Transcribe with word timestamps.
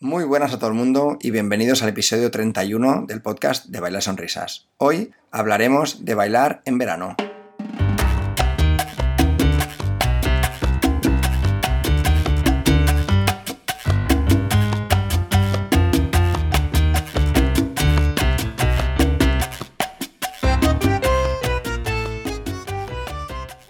Muy 0.00 0.22
buenas 0.22 0.52
a 0.52 0.60
todo 0.60 0.70
el 0.70 0.76
mundo 0.76 1.18
y 1.20 1.32
bienvenidos 1.32 1.82
al 1.82 1.88
episodio 1.88 2.30
31 2.30 3.06
del 3.08 3.20
podcast 3.20 3.66
de 3.66 3.80
Bailar 3.80 4.00
Sonrisas. 4.00 4.68
Hoy 4.76 5.10
hablaremos 5.32 6.04
de 6.04 6.14
bailar 6.14 6.62
en 6.66 6.78
verano. 6.78 7.16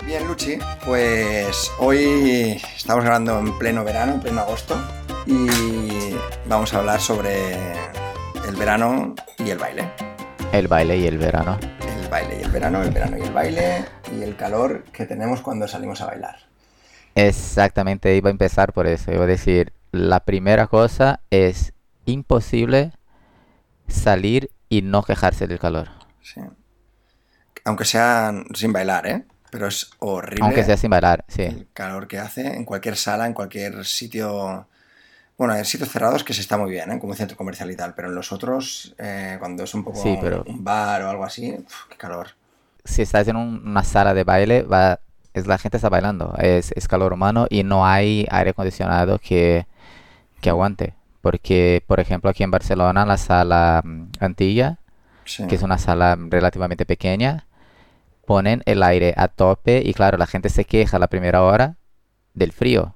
Bien, 0.04 0.28
Luchi, 0.28 0.58
pues 0.84 1.70
hoy 1.78 2.60
estamos 2.76 3.02
grabando 3.02 3.38
en 3.38 3.58
pleno 3.58 3.82
verano, 3.82 4.12
en 4.12 4.20
pleno 4.20 4.42
agosto, 4.42 4.76
y 5.28 6.16
vamos 6.48 6.72
a 6.72 6.78
hablar 6.78 7.00
sobre 7.00 7.52
el 8.46 8.56
verano 8.56 9.14
y 9.36 9.50
el 9.50 9.58
baile. 9.58 9.92
El 10.52 10.68
baile 10.68 10.96
y 10.96 11.06
el 11.06 11.18
verano. 11.18 11.58
El 11.60 12.08
baile 12.08 12.38
y 12.40 12.44
el 12.44 12.50
verano, 12.50 12.82
el 12.82 12.90
verano 12.90 13.18
y 13.18 13.20
el 13.20 13.32
baile, 13.32 13.84
y 14.10 14.22
el 14.22 14.36
calor 14.36 14.84
que 14.84 15.04
tenemos 15.04 15.42
cuando 15.42 15.68
salimos 15.68 16.00
a 16.00 16.06
bailar. 16.06 16.36
Exactamente, 17.14 18.16
iba 18.16 18.30
a 18.30 18.32
empezar 18.32 18.72
por 18.72 18.86
eso. 18.86 19.12
Iba 19.12 19.24
a 19.24 19.26
decir, 19.26 19.74
la 19.92 20.20
primera 20.20 20.66
cosa 20.66 21.20
es 21.30 21.74
imposible 22.06 22.92
salir 23.86 24.50
y 24.70 24.80
no 24.80 25.02
quejarse 25.02 25.46
del 25.46 25.58
calor. 25.58 25.90
Sí. 26.22 26.40
Aunque 27.64 27.84
sea 27.84 28.32
sin 28.54 28.72
bailar, 28.72 29.06
¿eh? 29.06 29.24
Pero 29.50 29.66
es 29.66 29.90
horrible 29.98 30.44
Aunque 30.44 30.64
sea 30.64 30.78
sin 30.78 30.90
bailar, 30.90 31.24
sí. 31.28 31.42
el 31.42 31.68
calor 31.74 32.08
que 32.08 32.18
hace 32.18 32.46
en 32.46 32.64
cualquier 32.64 32.96
sala, 32.96 33.26
en 33.26 33.34
cualquier 33.34 33.84
sitio. 33.84 34.66
Bueno, 35.38 35.54
en 35.54 35.64
sitios 35.64 35.88
cerrados 35.90 36.24
que 36.24 36.34
se 36.34 36.40
está 36.40 36.58
muy 36.58 36.70
bien, 36.70 36.90
¿eh? 36.90 36.98
como 36.98 37.12
un 37.12 37.16
centro 37.16 37.36
comercial 37.36 37.70
y 37.70 37.76
tal, 37.76 37.94
pero 37.94 38.08
en 38.08 38.14
los 38.16 38.32
otros, 38.32 38.94
eh, 38.98 39.36
cuando 39.38 39.62
es 39.62 39.72
un 39.72 39.84
poco 39.84 40.02
Sí, 40.02 40.18
pero- 40.20 40.42
un 40.46 40.64
bar 40.64 41.00
o 41.02 41.08
algo 41.10 41.24
así, 41.24 41.54
uf, 41.64 41.86
qué 41.88 41.96
calor. 41.96 42.30
Si 42.84 43.02
estás 43.02 43.28
en 43.28 43.36
un- 43.36 43.62
una 43.64 43.84
sala 43.84 44.14
de 44.14 44.24
baile, 44.24 44.62
va, 44.62 44.98
es 45.34 45.46
la 45.46 45.56
gente 45.58 45.76
está 45.76 45.88
bailando, 45.88 46.34
es, 46.38 46.72
es 46.74 46.88
calor 46.88 47.12
humano 47.12 47.46
y 47.50 47.62
no 47.62 47.86
hay 47.86 48.26
aire 48.30 48.50
acondicionado 48.50 49.18
que, 49.20 49.66
que 50.40 50.50
aguante. 50.50 50.94
Porque, 51.20 51.84
por 51.86 52.00
ejemplo, 52.00 52.30
aquí 52.30 52.42
en 52.42 52.50
Barcelona, 52.50 53.06
la 53.06 53.16
sala 53.16 53.82
mm, 53.84 54.06
Antilla, 54.20 54.78
Sí. 55.24 55.46
que 55.46 55.54
es 55.56 55.62
una 55.62 55.78
sala 55.78 56.16
relativamente 56.18 56.84
pequeña, 56.86 57.46
ponen 58.26 58.62
el 58.66 58.82
aire 58.82 59.14
a 59.16 59.28
tope 59.28 59.82
y 59.84 59.92
claro, 59.94 60.16
la 60.18 60.26
gente 60.26 60.48
se 60.48 60.64
queja 60.64 60.98
la 60.98 61.06
primera 61.08 61.42
hora 61.42 61.76
del 62.34 62.52
frío, 62.52 62.94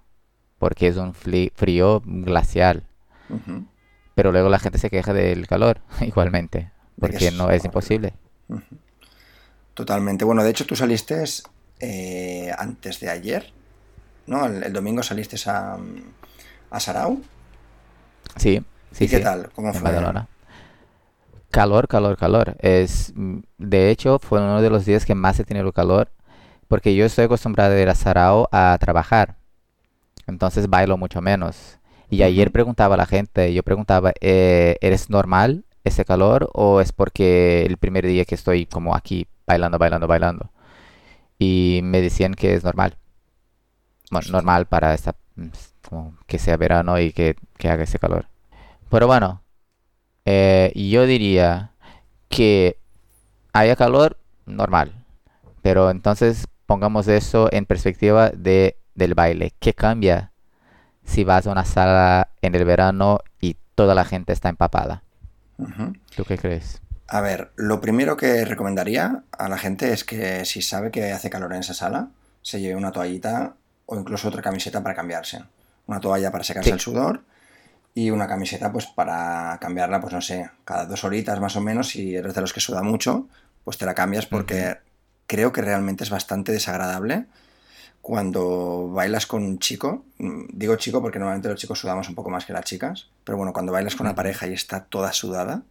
porque 0.63 0.87
es 0.87 0.97
un 0.97 1.13
frío 1.13 2.03
glacial, 2.07 2.85
pero 4.15 4.33
luego 4.33 4.49
la 4.49 4.59
gente 4.59 4.79
se 4.79 4.91
queja 4.91 5.13
del 5.13 5.47
calor 5.47 5.81
igualmente, 6.01 6.71
porque 6.99 7.31
es 7.31 7.31
no 7.31 7.51
es 7.51 7.65
horrible. 7.65 7.65
imposible. 7.65 8.15
Totalmente. 9.75 10.25
Bueno, 10.25 10.45
de 10.45 10.51
hecho 10.51 10.67
tú 10.67 10.77
saliste 10.77 11.25
eh, 11.81 12.51
antes 12.59 13.01
de 13.01 13.09
ayer, 13.11 13.53
¿no? 14.27 14.47
El, 14.47 14.65
el 14.65 14.73
domingo 14.73 15.03
saliste 15.03 15.37
a, 15.51 15.79
a 16.71 16.81
Sarau. 16.81 17.23
Sí, 18.37 18.61
sí, 18.91 19.07
¿Y 19.07 19.09
qué 19.09 19.21
sí, 19.21 19.21
tal? 19.21 19.51
¿Cómo 19.53 19.73
en 19.73 19.83
fue? 19.83 19.83
Badalona. 19.83 20.29
Calor, 21.51 21.87
calor, 21.89 22.17
calor. 22.17 22.57
Es, 22.61 23.13
mm, 23.15 23.41
de 23.59 23.91
hecho, 23.91 24.19
fue 24.19 24.41
uno 24.41 24.63
de 24.63 24.71
los 24.71 24.87
días 24.87 25.05
que 25.05 25.15
más 25.15 25.39
he 25.39 25.45
tenido 25.45 25.73
calor, 25.73 26.11
porque 26.69 26.95
yo 26.97 27.05
estoy 27.07 27.27
acostumbrado 27.27 27.75
a 27.75 27.81
ir 27.81 27.89
a 27.91 27.95
Sarao 27.95 28.49
a 28.53 28.77
trabajar, 28.81 29.37
entonces 30.33 30.69
bailo 30.69 30.97
mucho 30.97 31.21
menos. 31.21 31.79
Y 32.11 32.23
ayer 32.23 32.53
preguntaba 32.53 32.95
a 32.95 32.99
la 32.99 33.07
gente, 33.07 33.55
yo 33.55 33.63
preguntaba, 33.63 34.13
eh, 34.21 34.77
¿eres 34.81 35.09
normal 35.11 35.65
ese 35.85 36.05
calor 36.05 36.51
o 36.53 36.81
es 36.81 36.93
porque 36.93 37.65
el 37.65 37.79
primer 37.79 38.07
día 38.07 38.25
que 38.25 38.35
estoy 38.35 38.67
como 38.67 38.95
aquí 38.95 39.27
bailando, 39.47 39.79
bailando, 39.79 40.07
bailando? 40.07 40.51
Y 41.39 41.81
me 41.85 42.01
decían 42.01 42.35
que 42.35 42.55
es 42.55 42.65
normal. 42.65 42.97
Bueno, 44.11 44.29
normal 44.31 44.67
para 44.67 44.95
esta, 44.95 45.15
mm, 45.37 45.49
como 45.89 46.15
que 46.27 46.39
sea 46.39 46.57
verano 46.57 46.99
y 47.01 47.13
que, 47.13 47.37
que 47.57 47.69
haga 47.69 47.85
ese 47.85 47.99
calor. 47.99 48.27
Pero 48.91 49.07
bueno, 49.07 49.43
eh, 50.25 50.73
yo 50.75 51.07
diría 51.07 51.73
que 52.29 52.77
haya 53.53 53.77
calor, 53.77 54.19
normal. 54.47 54.93
Pero 55.63 55.91
entonces 55.91 56.47
pongamos 56.67 57.09
eso 57.09 57.49
en 57.53 57.65
perspectiva 57.67 58.31
de, 58.31 58.77
del 58.95 59.15
baile. 59.15 59.53
¿Qué 59.59 59.75
cambia 59.75 60.33
si 61.05 61.25
vas 61.25 61.47
a 61.47 61.53
una 61.53 61.65
sala 61.65 62.29
en 62.43 62.55
el 62.55 62.65
verano 62.65 63.21
y 63.41 63.57
toda 63.75 63.95
la 63.95 64.05
gente 64.05 64.33
está 64.33 64.49
empapada? 64.49 65.03
¿Tú 66.17 66.25
qué 66.25 66.39
crees? 66.39 66.81
A 67.09 67.21
ver, 67.21 67.53
lo 67.57 67.81
primero 67.81 68.17
que 68.17 68.45
recomendaría 68.45 69.23
a 69.33 69.49
la 69.49 69.59
gente 69.59 69.93
es 69.93 70.05
que 70.05 70.45
si 70.45 70.63
sabe 70.63 70.91
que 70.91 71.13
hace 71.13 71.31
calor 71.31 71.53
en 71.53 71.61
esa 71.61 71.75
sala, 71.75 72.09
se 72.43 72.61
lleve 72.61 72.75
una 72.77 72.91
toallita 72.93 73.55
o 73.87 73.99
incluso 73.99 74.29
otra 74.29 74.43
camiseta 74.43 74.83
para 74.83 74.95
cambiarse. 74.95 75.43
Una 75.87 76.01
toalla 76.01 76.31
para 76.31 76.45
secarse 76.45 76.71
Sí. 76.71 76.75
el 76.75 76.81
sudor 76.81 77.23
y 77.95 78.11
una 78.11 78.27
camiseta 78.27 78.73
pues 78.73 78.87
para 78.87 79.59
cambiarla, 79.61 80.01
pues 80.01 80.15
no 80.15 80.21
sé, 80.23 80.51
cada 80.65 80.87
dos 80.87 81.05
horitas 81.05 81.39
más 81.41 81.55
o 81.57 81.61
menos, 81.61 81.89
si 81.89 82.17
eres 82.17 82.35
de 82.35 82.41
los 82.41 82.53
que 82.53 82.61
suda 82.61 82.83
mucho, 82.83 83.29
pues 83.65 83.77
te 83.79 83.85
la 83.85 83.95
cambias 83.95 84.27
porque 84.27 84.79
creo 85.27 85.53
que 85.53 85.61
realmente 85.63 86.05
es 86.05 86.11
bastante 86.11 86.53
desagradable 86.53 87.27
cuando 88.03 88.91
bailas 88.91 89.27
con 89.27 89.45
un 89.45 89.59
chico. 89.61 90.05
Mm, 90.19 90.47
Digo 90.53 90.77
chico 90.77 91.03
porque 91.03 91.21
normalmente 91.21 91.49
los 91.51 91.61
chicos 91.61 91.79
sudamos 91.81 92.09
un 92.11 92.17
poco 92.17 92.31
más 92.31 92.45
que 92.47 92.53
las 92.55 92.65
chicas, 92.67 93.09
pero 93.25 93.39
bueno, 93.39 93.53
cuando 93.55 93.73
bailas 93.73 93.97
con 93.97 94.07
una 94.07 94.17
pareja 94.17 94.47
y 94.49 94.55
está 94.55 94.85
toda 94.85 95.13
sudada, 95.15 95.63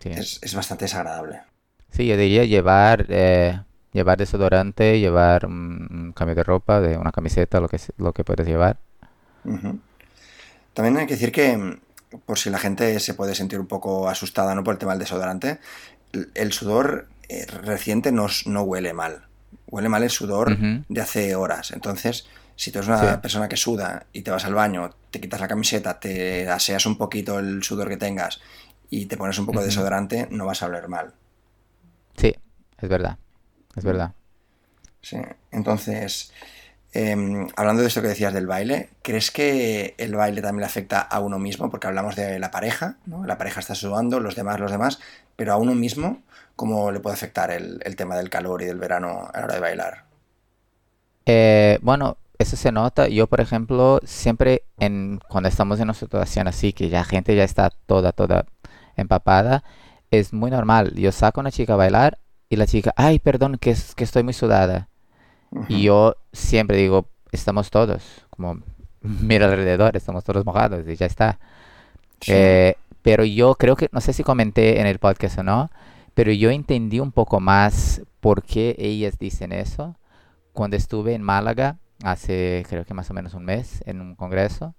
Sí. 0.00 0.10
es, 0.10 0.38
es 0.42 0.54
bastante 0.54 0.84
desagradable. 0.84 1.42
Sí, 1.90 2.06
yo 2.06 2.16
diría 2.16 2.44
llevar, 2.44 3.06
eh, 3.08 3.60
llevar 3.92 4.18
desodorante, 4.18 4.98
llevar 5.00 5.46
un, 5.46 5.88
un 5.90 6.12
cambio 6.12 6.34
de 6.34 6.42
ropa, 6.44 6.80
de 6.80 6.98
una 6.98 7.12
camiseta, 7.12 7.60
lo 7.60 7.68
que, 7.68 7.78
se- 7.78 7.92
lo 7.96 8.12
que 8.12 8.24
puedes 8.24 8.46
llevar. 8.46 8.78
También 10.72 10.96
hay 10.96 11.06
que 11.06 11.14
decir 11.14 11.32
que, 11.32 11.56
mm, 11.56 11.80
por 12.26 12.38
si 12.38 12.50
la 12.50 12.58
gente 12.58 12.98
se 13.00 13.14
puede 13.14 13.34
sentir 13.34 13.60
un 13.60 13.66
poco 13.66 14.08
asustada 14.08 14.54
¿no? 14.54 14.64
por 14.64 14.74
el 14.74 14.78
tema 14.78 14.92
del 14.92 15.00
desodorante, 15.00 15.58
el 16.34 16.52
sudor 16.52 17.08
eh, 17.28 17.46
reciente 17.46 18.12
no 18.12 18.62
huele 18.62 18.92
mal. 18.92 19.26
Huele 19.66 19.88
mal 19.88 20.02
el 20.02 20.10
sudor 20.10 20.56
de 20.58 21.00
hace 21.00 21.34
horas. 21.36 21.70
Entonces, 21.72 22.26
si 22.56 22.70
tú 22.70 22.78
eres 22.78 22.88
una 22.88 23.14
Sí. 23.14 23.18
persona 23.20 23.48
que 23.48 23.56
suda 23.56 24.06
y 24.12 24.22
te 24.22 24.30
vas 24.30 24.44
al 24.44 24.54
baño, 24.54 24.90
te 25.10 25.20
quitas 25.20 25.40
la 25.40 25.48
camiseta, 25.48 25.98
te 25.98 26.48
aseas 26.48 26.86
un 26.86 26.96
poquito 26.98 27.38
el 27.38 27.62
sudor 27.62 27.88
que 27.88 27.96
tengas 27.96 28.40
y 28.90 29.06
te 29.06 29.16
pones 29.16 29.38
un 29.38 29.46
poco 29.46 29.60
de 29.60 29.66
desodorante, 29.66 30.28
no 30.30 30.46
vas 30.46 30.62
a 30.62 30.66
oler 30.66 30.88
mal. 30.88 31.14
Sí, 32.16 32.32
es 32.78 32.88
verdad, 32.88 33.18
es 33.74 33.84
verdad. 33.84 34.12
Sí. 35.00 35.16
Entonces, 35.50 36.32
em, 36.92 37.48
hablando 37.56 37.82
de 37.82 37.88
esto 37.88 38.00
que 38.02 38.08
decías 38.08 38.32
del 38.32 38.46
baile, 38.46 38.90
¿crees 39.02 39.30
que 39.30 39.94
el 39.98 40.14
baile 40.14 40.40
también 40.42 40.60
le 40.60 40.66
afecta 40.66 41.00
a 41.00 41.18
uno 41.20 41.38
mismo? 41.38 41.70
Porque 41.70 41.86
hablamos 41.88 42.14
de 42.14 42.38
la 42.38 42.50
pareja, 42.50 42.96
¿no? 43.06 43.24
La 43.26 43.36
pareja 43.38 43.60
está 43.60 43.74
sudando, 43.74 44.20
los 44.20 44.36
demás, 44.36 44.60
los 44.60 44.70
demás, 44.70 45.00
pero 45.36 45.52
a 45.52 45.56
uno 45.56 45.74
mismo, 45.74 46.22
¿cómo 46.56 46.90
le 46.90 47.00
puede 47.00 47.14
afectar 47.14 47.50
el, 47.50 47.80
el 47.84 47.96
tema 47.96 48.16
del 48.16 48.30
calor 48.30 48.62
y 48.62 48.66
del 48.66 48.78
verano 48.78 49.28
a 49.32 49.38
la 49.38 49.44
hora 49.44 49.54
de 49.54 49.60
bailar? 49.60 50.04
Eh, 51.26 51.78
bueno, 51.82 52.18
eso 52.38 52.56
se 52.56 52.72
nota. 52.72 53.08
Yo, 53.08 53.26
por 53.26 53.40
ejemplo, 53.40 54.00
siempre 54.04 54.64
en, 54.78 55.20
cuando 55.28 55.48
estamos 55.48 55.78
en 55.78 55.84
una 55.84 55.94
situación 55.94 56.48
así, 56.48 56.72
que 56.72 56.88
ya 56.88 57.04
gente 57.04 57.34
ya 57.36 57.44
está 57.44 57.70
toda, 57.70 58.12
toda 58.12 58.46
empapada, 58.96 59.64
es 60.10 60.32
muy 60.32 60.50
normal. 60.50 60.94
Yo 60.94 61.12
saco 61.12 61.40
a 61.40 61.42
una 61.42 61.50
chica 61.50 61.74
a 61.74 61.76
bailar 61.76 62.18
y 62.48 62.56
la 62.56 62.66
chica, 62.66 62.92
ay, 62.96 63.18
perdón, 63.18 63.58
que, 63.58 63.70
es, 63.70 63.94
que 63.94 64.04
estoy 64.04 64.22
muy 64.22 64.32
sudada. 64.32 64.88
Ujú. 65.50 65.66
Y 65.68 65.82
yo 65.82 66.16
siempre 66.32 66.76
digo, 66.76 67.08
estamos 67.32 67.70
todos, 67.70 68.26
como 68.30 68.60
mira 69.00 69.46
alrededor, 69.46 69.96
estamos 69.96 70.24
todos 70.24 70.44
mojados 70.44 70.86
y 70.86 70.96
ya 70.96 71.06
está. 71.06 71.38
Sí. 72.20 72.32
Eh, 72.34 72.76
pero 73.02 73.24
yo 73.24 73.54
creo 73.56 73.76
que, 73.76 73.88
no 73.92 74.00
sé 74.00 74.12
si 74.12 74.22
comenté 74.24 74.80
en 74.80 74.86
el 74.86 74.98
podcast 74.98 75.38
o 75.38 75.42
no, 75.42 75.70
pero 76.14 76.32
yo 76.32 76.50
entendí 76.50 77.00
un 77.00 77.12
poco 77.12 77.40
más 77.40 78.02
por 78.20 78.42
qué 78.42 78.76
ellas 78.78 79.18
dicen 79.18 79.52
eso 79.52 79.96
cuando 80.52 80.76
estuve 80.76 81.14
en 81.14 81.22
Málaga 81.22 81.78
hace 82.02 82.64
creo 82.68 82.84
que 82.84 82.94
más 82.94 83.10
o 83.10 83.14
menos 83.14 83.34
un 83.34 83.44
mes 83.44 83.82
en 83.86 84.00
un 84.00 84.14
congreso 84.16 84.74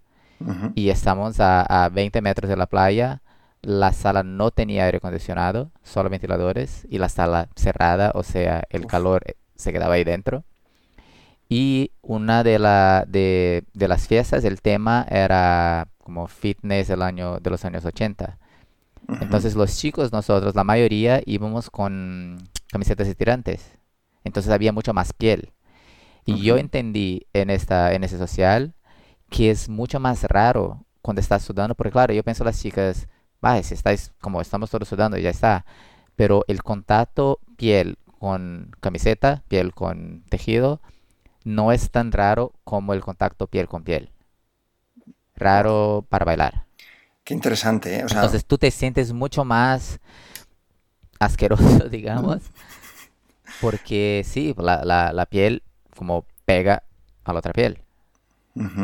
y 0.75 0.89
estamos 0.89 1.39
a, 1.39 1.85
a 1.85 1.89
20 1.89 2.21
metros 2.21 2.49
de 2.49 2.57
la 2.57 2.67
playa. 2.67 3.21
La 3.61 3.93
sala 3.93 4.23
no 4.23 4.51
tenía 4.51 4.85
aire 4.85 4.97
acondicionado, 4.97 5.71
solo 5.83 6.09
ventiladores 6.09 6.85
y 6.89 6.99
la 6.99 7.09
sala 7.09 7.49
cerrada, 7.55 8.11
o 8.13 8.21
sea, 8.23 8.63
el 8.69 8.85
Uf. 8.85 8.91
calor 8.91 9.23
eh, 9.25 9.35
se 9.55 9.73
quedaba 9.73 9.95
ahí 9.95 10.03
dentro. 10.03 10.43
Y 11.49 11.91
una 12.01 12.43
de, 12.43 12.59
la, 12.59 13.05
de, 13.07 13.63
de 13.73 13.87
las 13.87 14.07
fiestas, 14.07 14.43
el 14.43 14.61
tema 14.61 15.05
era 15.09 15.87
como 15.99 16.27
fitness 16.27 16.87
del 16.87 17.01
año, 17.01 17.39
de 17.39 17.49
los 17.49 17.65
años 17.65 17.85
80. 17.85 18.37
Entonces 19.21 19.55
los 19.55 19.77
chicos, 19.77 20.11
nosotros, 20.11 20.55
la 20.55 20.63
mayoría 20.63 21.21
íbamos 21.25 21.69
con 21.69 22.49
camisetas 22.71 23.07
estirantes. 23.07 23.71
Entonces 24.23 24.51
había 24.51 24.73
mucho 24.73 24.93
más 24.93 25.13
piel. 25.13 25.53
Y 26.25 26.41
yo 26.41 26.57
entendí 26.57 27.27
en 27.33 27.49
esta, 27.51 27.93
en 27.93 28.03
ese 28.03 28.17
social 28.17 28.73
que 29.29 29.51
es 29.51 29.69
mucho 29.69 29.99
más 29.99 30.23
raro 30.23 30.85
cuando 31.01 31.21
estás 31.21 31.43
sudando, 31.43 31.75
porque 31.75 31.91
claro, 31.91 32.13
yo 32.13 32.23
pienso 32.23 32.43
las 32.43 32.59
chicas, 32.59 33.07
vaya, 33.41 33.61
si 33.61 33.75
estáis 33.75 34.11
como 34.21 34.41
estamos 34.41 34.71
todos 34.71 34.87
sudando, 34.87 35.17
ya 35.17 35.29
está. 35.29 35.65
Pero 36.15 36.43
el 36.47 36.63
contacto 36.63 37.39
piel 37.57 37.97
con 38.19 38.71
camiseta, 38.79 39.43
piel 39.47 39.73
con 39.73 40.23
tejido, 40.29 40.81
no 41.43 41.71
es 41.71 41.91
tan 41.91 42.11
raro 42.11 42.53
como 42.63 42.93
el 42.93 43.01
contacto 43.01 43.47
piel 43.47 43.67
con 43.67 43.83
piel. 43.83 44.11
Raro 45.35 46.05
para 46.09 46.25
bailar. 46.25 46.64
Qué 47.25 47.33
interesante, 47.33 47.97
¿eh? 47.99 48.03
O 48.05 48.09
sea, 48.09 48.19
Entonces 48.19 48.45
tú 48.45 48.57
te 48.57 48.71
sientes 48.71 49.11
mucho 49.11 49.43
más 49.43 49.99
asqueroso, 51.19 51.89
digamos, 51.89 52.41
porque 53.61 54.23
sí, 54.25 54.53
la, 54.57 54.83
la, 54.85 55.13
la 55.13 55.25
piel 55.25 55.63
como 55.95 56.25
pega 56.45 56.83
a 57.23 57.33
la 57.33 57.39
otra 57.39 57.53
piel 57.53 57.79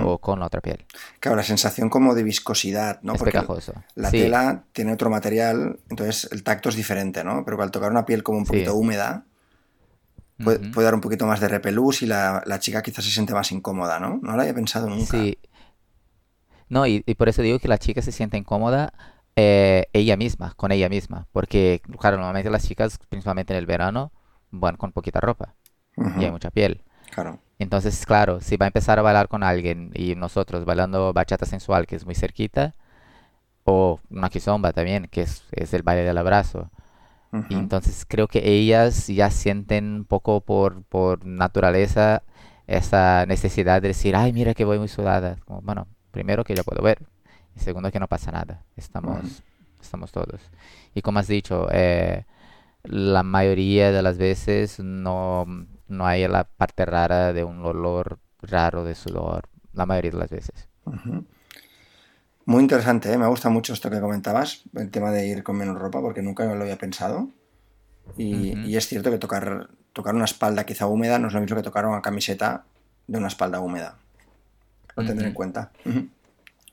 o 0.04 0.18
con 0.18 0.40
la 0.40 0.48
otra 0.48 0.60
piel. 0.62 0.86
Claro, 1.20 1.38
la 1.38 1.44
sensación 1.44 1.90
como 1.90 2.14
de 2.14 2.24
viscosidad, 2.24 3.00
¿no? 3.04 3.14
Es 3.14 3.20
Porque 3.20 3.32
pegajoso. 3.32 3.74
la 3.96 4.10
Sí, 4.10 4.18
tela 4.18 4.64
tiene 4.74 4.94
otro 4.94 5.10
material, 5.10 5.80
entonces 5.90 6.28
el 6.32 6.44
tacto 6.44 6.70
es 6.70 6.76
diferente, 6.76 7.24
¿no? 7.24 7.46
Pero 7.46 7.62
al 7.62 7.72
tocar 7.72 7.92
una 7.92 8.06
piel 8.06 8.24
como 8.24 8.40
un 8.40 8.46
sí. 8.46 8.50
poquito 8.52 8.76
húmeda, 8.76 9.26
puede 10.74 10.86
dar 10.86 10.96
un 10.96 11.02
poquito 11.02 11.26
más 11.28 11.40
de 11.40 11.48
repelús 11.48 12.02
y 12.02 12.08
la, 12.08 12.42
la 12.46 12.60
chica 12.60 12.82
quizás 12.82 13.06
se 13.06 13.12
siente 13.12 13.34
más 13.34 13.52
incómoda, 13.52 14.00
¿no? 14.00 14.20
No 14.24 14.36
lo 14.36 14.42
había 14.42 14.54
pensado 14.56 14.90
nunca. 14.90 15.18
Sí, 15.18 15.38
no, 16.72 16.88
y, 16.88 17.04
y 17.06 17.16
por 17.16 17.30
eso 17.30 17.42
digo 17.42 17.60
que 17.60 17.68
la 17.68 17.78
chica 17.78 18.02
se 18.02 18.12
siente 18.12 18.38
incómoda 18.38 18.94
eh, 19.36 19.88
ella 19.94 20.18
misma, 20.18 20.54
con 20.56 20.72
ella 20.72 20.90
misma, 20.90 21.28
porque, 21.32 21.82
claro, 22.00 22.18
normalmente 22.18 22.50
las 22.50 22.68
chicas, 22.68 22.98
principalmente 23.10 23.54
en 23.54 23.60
el 23.60 23.66
verano, 23.66 24.12
van 24.52 24.78
con 24.78 24.92
poquita 24.92 25.20
ropa 25.20 25.54
y 25.98 26.24
hay 26.24 26.32
mucha 26.32 26.50
piel. 26.50 26.84
Claro. 27.14 27.40
Entonces, 27.60 28.06
claro, 28.06 28.40
si 28.42 28.58
va 28.58 28.66
a 28.66 28.68
empezar 28.68 28.98
a 29.00 29.02
bailar 29.02 29.28
con 29.28 29.44
alguien 29.44 29.92
y 29.94 30.16
nosotros 30.16 30.66
bailando 30.66 31.14
bachata 31.14 31.46
sensual, 31.46 31.86
que 31.86 31.98
es 31.98 32.06
muy 32.06 32.16
cerquita, 32.16 32.74
o 33.66 34.00
una 34.10 34.30
kizomba 34.30 34.72
también, 34.74 35.08
que 35.12 35.22
es, 35.22 35.44
es 35.52 35.74
el 35.74 35.84
baile 35.84 36.04
del 36.04 36.18
abrazo. 36.18 36.72
Y 37.50 37.54
entonces 37.54 38.06
creo 38.08 38.28
que 38.28 38.50
ellas 38.50 39.08
ya 39.08 39.30
sienten 39.30 39.96
un 39.96 40.06
poco 40.06 40.42
por, 40.42 40.84
por 40.84 41.26
naturaleza 41.26 42.24
esa 42.68 43.26
necesidad 43.26 43.82
de 43.82 43.90
decir, 43.90 44.16
ay, 44.18 44.34
mira 44.34 44.54
que 44.54 44.66
voy 44.66 44.80
muy 44.80 44.90
sudada. 44.90 45.38
Como, 45.46 45.62
bueno, 45.62 45.88
primero 46.12 46.44
que 46.44 46.56
yo 46.56 46.64
puedo 46.64 46.82
ver, 46.82 47.00
y 47.56 47.60
segundo 47.60 47.92
que 47.92 48.00
no 48.00 48.08
pasa 48.08 48.32
nada, 48.32 48.64
estamos, 48.76 49.44
estamos 49.82 50.12
todos. 50.12 50.42
Y 50.94 51.02
como 51.02 51.20
has 51.20 51.28
dicho, 51.28 51.68
eh, 51.72 52.26
la 52.84 53.24
mayoría 53.24 53.92
de 53.92 54.02
las 54.02 54.18
veces 54.18 54.80
no, 54.80 55.46
no 55.88 56.06
hay 56.06 56.28
la 56.28 56.46
parte 56.46 56.86
rara 56.86 57.34
de 57.34 57.44
un 57.44 57.66
olor 57.66 58.20
raro 58.42 58.84
de 58.84 58.96
sudor, 58.96 59.50
la 59.74 59.86
mayoría 59.86 60.12
de 60.12 60.18
las 60.18 60.30
veces. 60.30 60.68
Muy 62.46 62.62
interesante, 62.64 63.12
¿eh? 63.14 63.18
Me 63.18 63.28
gusta 63.28 63.50
mucho 63.50 63.74
esto 63.74 63.90
que 63.90 64.02
comentabas, 64.02 64.64
el 64.76 64.90
tema 64.90 65.12
de 65.12 65.28
ir 65.28 65.44
con 65.44 65.58
menos 65.58 65.78
ropa, 65.78 66.02
porque 66.02 66.22
nunca 66.22 66.46
lo 66.46 66.62
había 66.62 66.78
pensado. 66.78 67.30
Y, 68.18 68.58
y 68.68 68.76
es 68.76 68.88
cierto 68.88 69.12
que 69.12 69.20
tocar, 69.20 69.70
tocar 69.94 70.16
una 70.16 70.26
espalda 70.26 70.66
quizá 70.66 70.88
húmeda 70.88 71.20
no 71.20 71.28
es 71.28 71.34
lo 71.34 71.40
mismo 71.40 71.56
que 71.56 71.64
tocar 71.64 71.86
una 71.86 72.02
camiseta 72.02 72.66
de 73.08 73.18
una 73.18 73.28
espalda 73.28 73.60
húmeda. 73.60 73.98
Lo 74.96 75.04
tendré 75.06 75.28
en 75.28 75.32
ujú. 75.32 75.36
cuenta. 75.36 75.72
Ujú. 75.86 76.10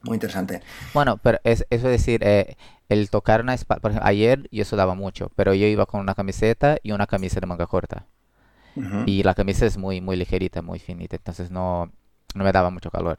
Muy 0.03 0.15
interesante. 0.15 0.63
Bueno, 0.93 1.19
pero 1.19 1.39
es, 1.45 1.67
eso 1.71 1.87
es 1.89 1.93
decir, 1.93 2.23
eh, 2.25 2.57
el 2.89 3.11
tocar 3.11 3.41
una 3.43 3.55
espalda, 3.55 3.81
por 3.81 3.91
ejemplo, 3.91 4.09
ayer 4.09 4.49
yo 4.51 4.65
sudaba 4.65 4.95
mucho, 4.95 5.31
pero 5.37 5.55
yo 5.55 5.67
iba 5.67 5.87
con 5.87 6.01
una 6.01 6.15
camiseta 6.15 6.79
y 6.83 6.93
una 6.93 7.07
camisa 7.07 7.41
de 7.41 7.47
manga 7.47 7.67
corta. 7.67 8.07
Ujú. 8.77 9.03
Y 9.07 9.23
la 9.23 9.35
camisa 9.35 9.67
es 9.67 9.77
muy, 9.79 10.01
muy 10.01 10.17
ligerita, 10.17 10.63
muy 10.63 10.79
finita, 10.79 11.17
entonces 11.17 11.51
no, 11.51 11.91
no 12.35 12.45
me 12.45 12.53
daba 12.53 12.71
mucho 12.71 12.91
calor. 12.91 13.19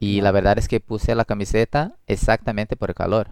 Y 0.00 0.20
la 0.22 0.32
verdad 0.32 0.58
es 0.58 0.68
que 0.68 0.80
puse 0.80 1.14
la 1.14 1.24
camiseta 1.24 1.96
exactamente 2.06 2.76
por 2.76 2.90
el 2.90 2.96
calor, 2.96 3.30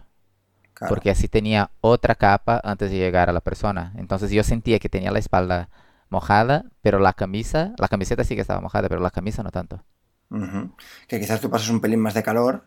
claro. 0.73 0.89
porque 0.89 1.11
así 1.11 1.27
tenía 1.27 1.71
otra 1.81 2.15
capa 2.15 2.61
antes 2.63 2.91
de 2.91 2.97
llegar 2.97 3.29
a 3.29 3.33
la 3.33 3.41
persona. 3.41 3.93
Entonces 3.97 4.31
yo 4.31 4.43
sentía 4.43 4.79
que 4.79 4.89
tenía 4.89 5.11
la 5.11 5.19
espalda 5.19 5.69
mojada, 6.09 6.65
pero 6.81 6.99
la 6.99 7.13
camisa, 7.13 7.73
la 7.77 7.87
camiseta 7.87 8.23
sí 8.23 8.35
que 8.35 8.41
estaba 8.41 8.61
mojada, 8.61 8.89
pero 8.89 9.01
la 9.01 9.11
camisa 9.11 9.43
no 9.43 9.51
tanto. 9.51 9.81
Que 11.07 11.19
quizás 11.19 11.41
tú 11.41 11.49
pasas 11.49 11.69
un 11.69 11.81
pelín 11.81 11.99
más 11.99 12.13
de 12.13 12.23
calor, 12.23 12.63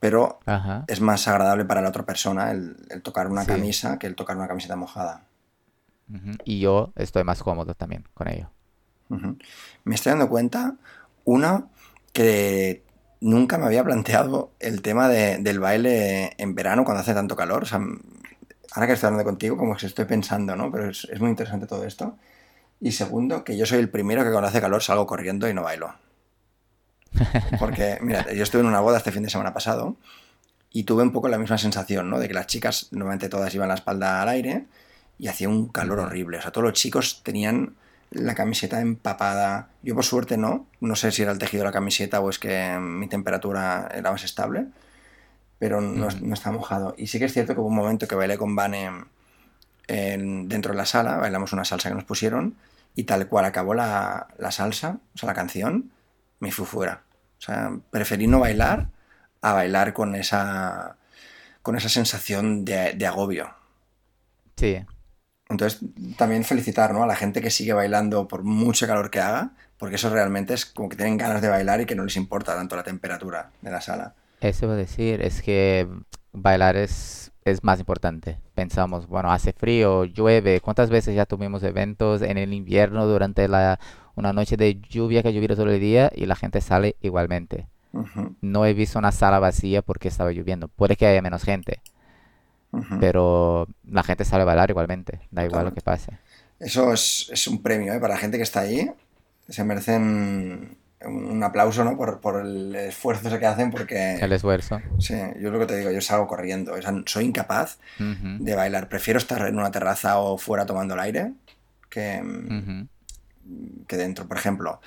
pero 0.00 0.40
Ajá, 0.46 0.88
es 0.88 1.00
más 1.00 1.28
agradable 1.28 1.64
para 1.66 1.82
la 1.82 1.90
otra 1.90 2.06
persona 2.06 2.50
el, 2.52 2.76
el 2.90 3.02
tocar 3.02 3.28
una 3.28 3.46
sí. 3.46 3.46
camisa 3.46 3.98
que 3.98 4.06
el 4.08 4.16
tocar 4.16 4.36
una 4.36 4.48
camiseta 4.48 4.76
mojada. 4.76 5.24
Y 6.44 6.60
yo 6.60 6.92
estoy 6.96 7.24
más 7.24 7.42
cómodo 7.42 7.74
también 7.74 8.04
con 8.14 8.28
ello. 8.28 8.50
Me 9.84 9.94
estoy 9.94 10.10
dando 10.10 10.28
cuenta, 10.28 10.76
una, 11.24 11.66
que 12.12 12.82
nunca 13.20 13.58
me 13.58 13.66
había 13.66 13.84
planteado 13.84 14.52
el 14.60 14.82
tema 14.82 15.08
de- 15.08 15.38
del 15.38 15.60
baile 15.60 16.32
en 16.38 16.54
verano 16.54 16.84
cuando 16.84 17.00
hace 17.02 17.14
tanto 17.14 17.36
calor. 17.36 17.62
O 17.64 17.66
sea, 17.66 17.80
ahora 18.72 18.86
que 18.86 18.92
estoy 18.94 19.08
hablando 19.08 19.24
contigo, 19.24 19.56
como 19.56 19.76
que 19.76 19.86
estoy 19.86 20.04
pensando, 20.06 20.56
¿no? 20.56 20.70
Pero 20.72 20.90
es, 20.90 21.06
es 21.10 21.20
muy 21.20 21.30
interesante 21.30 21.66
todo 21.66 21.84
esto. 21.84 22.16
Y 22.80 22.92
segundo, 22.92 23.44
que 23.44 23.56
yo 23.58 23.66
soy 23.66 23.80
el 23.80 23.90
primero 23.90 24.24
que 24.24 24.30
cuando 24.30 24.48
hace 24.48 24.60
calor 24.60 24.82
salgo 24.82 25.06
corriendo 25.06 25.48
y 25.48 25.54
no 25.54 25.62
bailo. 25.64 25.94
Porque, 27.58 27.98
mira, 28.00 28.32
yo 28.32 28.42
estuve 28.42 28.60
en 28.62 28.68
una 28.68 28.80
boda 28.80 28.98
este 28.98 29.12
fin 29.12 29.22
de 29.22 29.30
semana 29.30 29.52
pasado 29.54 29.96
y 30.72 30.84
tuve 30.84 31.02
un 31.02 31.12
poco 31.12 31.28
la 31.28 31.38
misma 31.38 31.58
sensación, 31.58 32.10
¿no? 32.10 32.18
De 32.20 32.28
que 32.28 32.34
las 32.34 32.46
chicas, 32.46 32.88
normalmente 32.92 33.28
todas 33.28 33.54
iban 33.54 33.68
la 33.68 33.74
espalda 33.74 34.22
al 34.22 34.28
aire 34.28 34.66
y 35.18 35.28
hacía 35.28 35.48
un 35.48 35.68
calor 35.68 36.00
horrible. 36.00 36.38
O 36.38 36.42
sea, 36.42 36.52
todos 36.52 36.64
los 36.66 36.74
chicos 36.74 37.22
tenían 37.24 37.74
la 38.10 38.34
camiseta 38.34 38.80
empapada. 38.80 39.70
Yo 39.82 39.94
por 39.94 40.04
suerte 40.04 40.36
no. 40.38 40.66
No 40.80 40.96
sé 40.96 41.12
si 41.12 41.22
era 41.22 41.32
el 41.32 41.38
tejido 41.38 41.62
de 41.62 41.68
la 41.68 41.72
camiseta 41.72 42.20
o 42.20 42.30
es 42.30 42.38
que 42.38 42.78
mi 42.80 43.08
temperatura 43.08 43.88
era 43.94 44.10
más 44.12 44.24
estable, 44.24 44.66
pero 45.58 45.80
no, 45.80 46.06
ujú, 46.08 46.16
no 46.26 46.34
está 46.34 46.52
mojado. 46.52 46.94
Y 46.98 47.08
sí 47.08 47.18
que 47.18 47.26
es 47.26 47.32
cierto 47.32 47.54
que 47.54 47.60
hubo 47.60 47.68
un 47.68 47.76
momento 47.76 48.08
que 48.08 48.14
bailé 48.14 48.38
con 48.38 48.54
Vane 48.56 48.90
en- 49.88 50.48
dentro 50.48 50.72
de 50.72 50.78
la 50.78 50.86
sala, 50.86 51.16
bailamos 51.16 51.52
una 51.52 51.64
salsa 51.64 51.88
que 51.88 51.94
nos 51.94 52.04
pusieron 52.04 52.56
y 52.94 53.04
tal 53.04 53.28
cual 53.28 53.44
acabó 53.44 53.74
la, 53.74 54.28
la 54.38 54.50
salsa, 54.50 54.98
o 55.14 55.18
sea, 55.18 55.28
la 55.28 55.34
canción, 55.34 55.90
me 56.40 56.52
fui 56.52 56.66
fuera. 56.66 57.02
O 57.38 57.40
sea, 57.40 57.72
preferí 57.90 58.26
no 58.26 58.40
bailar 58.40 58.88
a 59.40 59.52
bailar 59.52 59.92
con 59.92 60.14
esa, 60.14 60.96
con 61.62 61.76
esa 61.76 61.88
sensación 61.88 62.64
de, 62.64 62.92
de 62.94 63.06
agobio. 63.06 63.54
Sí. 64.56 64.84
Entonces, 65.48 65.80
también 66.16 66.44
felicitar, 66.44 66.92
¿no? 66.92 67.02
a 67.02 67.06
la 67.06 67.16
gente 67.16 67.40
que 67.40 67.50
sigue 67.50 67.72
bailando 67.72 68.28
por 68.28 68.42
mucho 68.42 68.86
calor 68.86 69.10
que 69.10 69.20
haga, 69.20 69.52
porque 69.78 69.96
eso 69.96 70.10
realmente 70.10 70.54
es 70.54 70.66
como 70.66 70.88
que 70.88 70.96
tienen 70.96 71.16
ganas 71.16 71.40
de 71.40 71.48
bailar 71.48 71.80
y 71.80 71.86
que 71.86 71.94
no 71.94 72.04
les 72.04 72.16
importa 72.16 72.54
tanto 72.54 72.76
la 72.76 72.82
temperatura 72.82 73.50
de 73.62 73.70
la 73.70 73.80
sala. 73.80 74.14
Eso 74.40 74.66
iba 74.66 74.74
a 74.74 74.78
decir, 74.78 75.22
es 75.22 75.40
que 75.40 75.88
bailar 76.32 76.76
es, 76.76 77.32
es 77.50 77.64
más 77.64 77.80
importante. 77.80 78.38
Pensamos, 78.54 79.06
bueno, 79.08 79.32
hace 79.32 79.52
frío, 79.52 80.04
llueve. 80.04 80.60
¿Cuántas 80.60 80.90
veces 80.90 81.14
ya 81.16 81.26
tuvimos 81.26 81.62
eventos 81.62 82.22
en 82.22 82.38
el 82.38 82.52
invierno 82.54 83.06
durante 83.06 83.48
la, 83.48 83.78
una 84.14 84.32
noche 84.32 84.56
de 84.56 84.80
lluvia 84.80 85.22
que 85.22 85.32
lloviera 85.32 85.56
todo 85.56 85.70
el 85.70 85.80
día 85.80 86.10
y 86.14 86.26
la 86.26 86.36
gente 86.36 86.60
sale 86.60 86.96
igualmente? 87.02 87.68
Ujú, 87.92 88.34
No 88.42 88.66
he 88.66 88.74
visto 88.74 88.98
una 88.98 89.12
sala 89.12 89.38
vacía 89.40 89.82
porque 89.82 90.08
estaba 90.08 90.32
lloviendo. 90.32 90.68
Puede 90.68 90.96
que 90.96 91.06
haya 91.06 91.22
menos 91.22 91.44
gente, 91.44 91.82
ujú. 92.72 92.96
pero 92.98 93.66
la 93.84 94.02
gente 94.02 94.24
sale 94.24 94.42
a 94.42 94.46
bailar 94.46 94.70
igualmente, 94.70 95.20
da 95.30 95.44
igual 95.44 95.64
lo 95.66 95.72
que 95.72 95.82
pase. 95.82 96.18
Eso 96.58 96.92
es, 96.92 97.28
es 97.32 97.46
un 97.46 97.62
premio, 97.62 97.92
¿eh? 97.92 98.00
Para 98.00 98.14
la 98.14 98.20
gente 98.20 98.36
que 98.36 98.42
está 98.42 98.60
ahí. 98.60 98.90
Se 99.48 99.64
merecen 99.64 100.76
un, 101.04 101.42
aplauso, 101.42 101.84
¿no? 101.84 101.96
Por, 101.96 102.20
por 102.20 102.40
el 102.44 102.74
esfuerzo 102.74 103.38
que 103.38 103.46
hacen, 103.46 103.70
porque, 103.70 104.16
El 104.16 104.32
esfuerzo. 104.32 104.80
sí, 104.98 105.14
yo 105.40 105.50
lo 105.50 105.58
que 105.58 105.66
te 105.66 105.76
digo, 105.78 105.90
yo 105.90 106.00
salgo 106.00 106.26
corriendo. 106.26 106.72
O 106.74 106.82
sea, 106.82 106.92
soy 107.06 107.24
incapaz 107.26 107.78
de 107.98 108.54
bailar. 108.54 108.88
Prefiero 108.88 109.18
estar 109.18 109.46
en 109.46 109.58
una 109.58 109.70
terraza 109.70 110.18
o 110.18 110.38
fuera 110.38 110.66
tomando 110.66 110.94
el 110.94 111.00
aire 111.00 111.32
que, 111.88 112.22
que 113.86 113.96
dentro. 113.96 114.26
Por 114.26 114.36
ejemplo, 114.36 114.80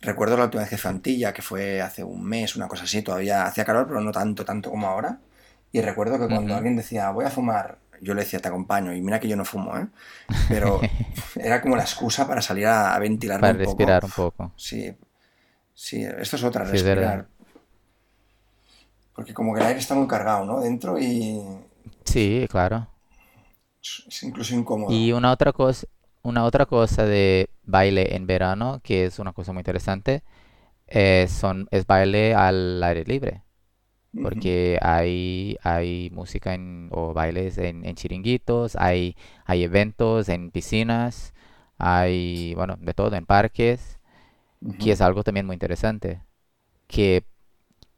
recuerdo 0.00 0.36
la 0.36 0.44
última 0.44 0.62
vez 0.62 0.70
que 0.70 0.78
fui 0.78 0.88
a 0.88 0.92
Antilla, 0.92 1.32
que 1.32 1.42
fue 1.42 1.80
hace 1.80 2.02
un 2.04 2.24
mes, 2.24 2.56
una 2.56 2.68
cosa 2.68 2.84
así. 2.84 3.02
Todavía 3.02 3.44
hacía 3.44 3.64
calor, 3.64 3.86
pero 3.86 4.00
no 4.00 4.12
tanto, 4.12 4.44
tanto 4.44 4.70
como 4.70 4.86
ahora. 4.88 5.18
Y 5.72 5.80
recuerdo 5.82 6.18
que 6.18 6.26
cuando 6.26 6.54
alguien 6.56 6.76
decía, 6.76 7.10
voy 7.10 7.24
a 7.26 7.30
fumar, 7.30 7.78
yo 8.00 8.14
le 8.14 8.22
decía, 8.22 8.40
te 8.40 8.48
acompaño. 8.48 8.92
Y 8.94 9.00
mira 9.02 9.20
que 9.20 9.28
yo 9.28 9.36
no 9.36 9.44
fumo, 9.44 9.76
¿eh? 9.78 9.86
Pero 10.48 10.80
era 11.36 11.60
como 11.60 11.76
la 11.76 11.82
excusa 11.82 12.26
para 12.26 12.42
salir 12.42 12.66
a, 12.66 12.94
a 12.94 12.98
ventilarme 12.98 13.40
Para 13.42 13.52
un 13.52 13.58
poco. 13.64 13.70
respirar 13.70 14.04
un 14.04 14.10
poco. 14.10 14.52
Sí, 14.56 14.92
sí, 15.84 16.04
esto 16.04 16.36
es 16.36 16.44
otra, 16.44 16.64
respirar. 16.64 17.26
Porque 19.14 19.34
como 19.34 19.54
que 19.54 19.60
el 19.60 19.66
aire 19.66 19.78
está 19.80 19.94
muy 19.94 20.08
cargado, 20.08 20.44
¿no? 20.44 20.60
Dentro 20.60 20.98
y 20.98 21.40
Sí, 22.04 22.46
claro. 22.50 22.88
es 24.08 24.22
incluso 24.22 24.54
incómodo. 24.54 24.92
Y 24.92 25.12
una 25.12 25.32
otra 25.32 25.52
cosa, 25.52 25.86
una 26.22 26.44
otra 26.44 26.66
cosa 26.66 27.04
de 27.04 27.50
baile 27.62 28.16
en 28.16 28.26
verano, 28.26 28.80
que 28.82 29.06
es 29.06 29.18
una 29.18 29.32
cosa 29.32 29.52
muy 29.52 29.60
interesante, 29.60 30.22
eh, 30.88 31.26
son, 31.28 31.68
es 31.72 31.86
baile 31.86 32.34
al 32.34 32.82
aire 32.82 33.04
libre, 33.04 33.44
porque 34.22 34.78
hay, 34.82 35.58
hay 35.62 36.10
música 36.12 36.54
en, 36.54 36.88
o 36.92 37.14
bailes 37.14 37.58
en, 37.58 37.84
en 37.86 37.96
chiringuitos, 37.96 38.76
hay, 38.76 39.16
hay 39.46 39.64
eventos 39.64 40.28
en 40.30 40.50
piscinas, 40.52 41.34
hay, 41.78 42.54
bueno, 42.56 42.76
de 42.80 42.94
todo, 42.94 43.16
en 43.16 43.26
parques, 43.26 43.99
que 44.78 44.92
es 44.92 45.00
algo 45.00 45.22
también 45.22 45.46
muy 45.46 45.54
interesante, 45.54 46.20
que 46.86 47.24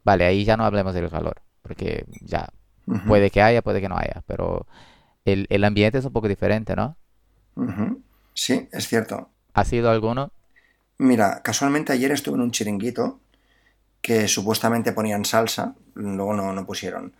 vale, 0.03 0.25
ahí 0.25 0.45
ya 0.45 0.57
no 0.57 0.65
hablemos 0.65 0.93
del 0.93 1.09
calor, 1.09 1.41
porque 1.61 2.05
ya 2.21 2.49
puede 3.07 3.31
que 3.31 3.41
haya, 3.41 3.61
puede 3.61 3.81
que 3.81 3.89
no 3.89 3.97
haya, 3.97 4.23
pero 4.27 4.65
el, 5.25 5.47
el 5.49 5.63
ambiente 5.63 5.97
es 5.97 6.05
un 6.05 6.13
poco 6.13 6.27
diferente, 6.27 6.75
¿no? 6.75 6.95
Sí, 8.33 8.67
es 8.71 8.87
cierto. 8.87 9.29
¿Ha 9.53 9.63
sido 9.65 9.89
alguno? 9.89 10.31
Mira, 10.97 11.41
casualmente 11.43 11.93
ayer 11.93 12.11
estuve 12.11 12.35
en 12.35 12.41
un 12.41 12.51
chiringuito 12.51 13.19
que 14.01 14.27
supuestamente 14.27 14.91
ponían 14.91 15.25
salsa, 15.25 15.75
luego 15.95 16.33
no, 16.33 16.53
no 16.53 16.65
pusieron. 16.65 17.13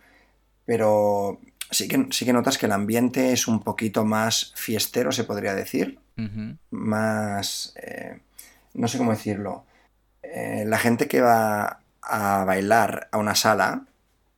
Pero 0.66 1.40
sí 1.70 1.88
que, 1.88 2.08
sí 2.10 2.24
que 2.24 2.32
notas 2.32 2.58
que 2.58 2.66
el 2.66 2.72
ambiente 2.72 3.32
es 3.32 3.48
un 3.48 3.60
poquito 3.60 4.04
más 4.04 4.52
fiestero, 4.54 5.12
se 5.12 5.24
podría 5.24 5.54
decir. 5.54 5.98
Más... 6.70 7.74
Eh, 7.76 8.20
no 8.74 8.88
sé 8.88 8.98
cómo 8.98 9.12
decirlo. 9.12 9.64
Eh, 10.22 10.64
la 10.66 10.78
gente 10.78 11.08
que 11.08 11.20
va 11.20 11.80
a 12.02 12.44
bailar 12.44 13.08
a 13.12 13.18
una 13.18 13.34
sala, 13.34 13.84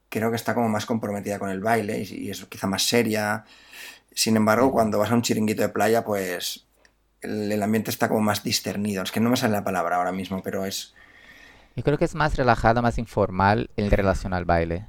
creo 0.08 0.30
que 0.30 0.36
está 0.36 0.54
como 0.54 0.68
más 0.68 0.86
comprometida 0.86 1.38
con 1.38 1.50
el 1.50 1.60
baile 1.60 2.06
y, 2.08 2.30
es 2.30 2.44
quizá 2.46 2.66
más 2.66 2.84
seria. 2.84 3.44
Sin 4.14 4.36
embargo, 4.36 4.70
cuando 4.70 4.98
vas 4.98 5.10
a 5.10 5.14
un 5.14 5.22
chiringuito 5.22 5.62
de 5.62 5.68
playa, 5.70 6.04
pues 6.04 6.66
el, 7.22 7.62
ambiente 7.62 7.90
está 7.90 8.08
como 8.08 8.20
más 8.20 8.42
discernido. 8.42 9.02
Es 9.02 9.10
que 9.10 9.20
no 9.20 9.30
me 9.30 9.36
sale 9.36 9.52
la 9.52 9.64
palabra 9.64 9.96
ahora 9.96 10.12
mismo, 10.12 10.42
pero 10.42 10.64
es... 10.64 10.94
Yo 11.74 11.82
creo 11.82 11.98
que 11.98 12.06
es 12.06 12.14
más 12.14 12.36
relajado, 12.36 12.80
más 12.80 12.98
informal 12.98 13.70
en 13.76 13.90
relación 13.90 14.32
al 14.32 14.46
baile. 14.46 14.86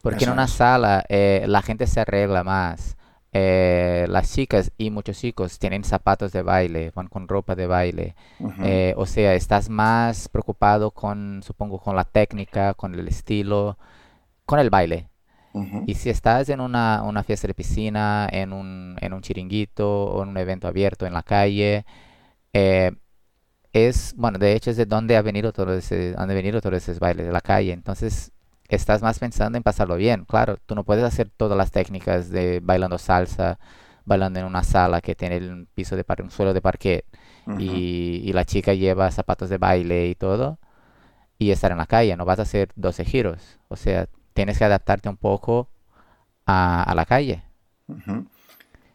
Porque 0.00 0.24
en 0.24 0.30
una 0.30 0.46
sala 0.46 1.04
eh, 1.08 1.44
la 1.46 1.60
gente 1.60 1.86
se 1.86 2.00
arregla 2.00 2.44
más. 2.44 2.96
Eh, 3.40 4.06
las 4.08 4.32
chicas 4.34 4.72
y 4.76 4.90
muchos 4.90 5.16
chicos 5.16 5.60
tienen 5.60 5.84
zapatos 5.84 6.32
de 6.32 6.42
baile, 6.42 6.90
van 6.92 7.06
con 7.06 7.28
ropa 7.28 7.54
de 7.54 7.68
baile. 7.68 8.16
Eh, 8.64 8.94
o 8.96 9.06
sea, 9.06 9.34
estás 9.34 9.68
más 9.68 10.28
preocupado 10.28 10.90
con, 10.90 11.40
supongo, 11.44 11.78
con 11.78 11.94
la 11.94 12.02
técnica, 12.02 12.74
con 12.74 12.94
el 12.96 13.06
estilo, 13.06 13.78
con 14.44 14.58
el 14.58 14.70
baile. 14.70 15.08
Y 15.86 15.94
si 15.94 16.10
estás 16.10 16.48
en 16.48 16.60
una, 16.60 17.02
una, 17.02 17.22
fiesta 17.22 17.48
de 17.48 17.54
piscina, 17.54 18.28
en 18.30 18.52
un, 18.52 18.96
en 19.00 19.12
un 19.12 19.22
chiringuito 19.22 20.04
o 20.04 20.22
en 20.22 20.30
un 20.30 20.36
evento 20.36 20.68
abierto 20.68 21.06
en 21.06 21.12
la 21.14 21.22
calle, 21.22 21.84
es, 23.72 24.14
bueno, 24.16 24.38
de 24.38 24.54
hecho 24.54 24.70
es 24.70 24.76
de 24.76 24.86
donde 24.86 25.16
ha 25.16 25.22
venido 25.22 25.52
todo 25.52 25.74
ese, 25.74 26.14
han 26.16 26.28
venido 26.28 26.60
todos 26.60 26.76
esos 26.76 26.98
bailes 26.98 27.26
de 27.26 27.32
la 27.32 27.40
calle. 27.40 27.72
Entonces, 27.72 28.32
estás 28.68 29.02
más 29.02 29.18
pensando 29.18 29.56
en 29.56 29.62
pasarlo 29.62 29.96
bien. 29.96 30.24
Claro, 30.24 30.56
tú 30.66 30.74
no 30.74 30.84
puedes 30.84 31.04
hacer 31.04 31.30
todas 31.30 31.56
las 31.56 31.70
técnicas 31.70 32.30
de 32.30 32.60
bailando 32.62 32.98
salsa, 32.98 33.58
bailando 34.04 34.40
en 34.40 34.46
una 34.46 34.62
sala 34.62 35.00
que 35.00 35.14
tiene 35.14 35.38
un 35.38 35.68
piso 35.74 35.96
de 35.96 36.04
un 36.22 36.30
suelo 36.30 36.54
de 36.54 36.60
parquet 36.60 37.04
y, 37.58 38.32
la 38.32 38.44
chica 38.44 38.74
lleva 38.74 39.10
zapatos 39.10 39.48
de 39.48 39.58
baile 39.58 40.08
y 40.08 40.14
todo 40.14 40.58
y 41.38 41.50
estar 41.50 41.72
en 41.72 41.78
la 41.78 41.86
calle. 41.86 42.16
No 42.16 42.24
vas 42.24 42.38
a 42.38 42.42
hacer 42.42 42.70
12 42.76 43.04
giros. 43.04 43.58
O 43.68 43.76
sea, 43.76 44.06
tienes 44.34 44.58
que 44.58 44.64
adaptarte 44.64 45.08
un 45.08 45.16
poco 45.16 45.68
a, 46.46 46.92
la 46.94 47.06
calle. 47.06 47.42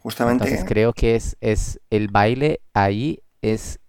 Justamente. 0.02 0.44
Entonces 0.44 0.66
creo 0.68 0.94
que 0.94 1.16
es, 1.16 1.38
es 1.42 1.80
el 1.90 2.10
baile 2.10 2.62
ahí 2.74 3.24
es, 3.42 3.80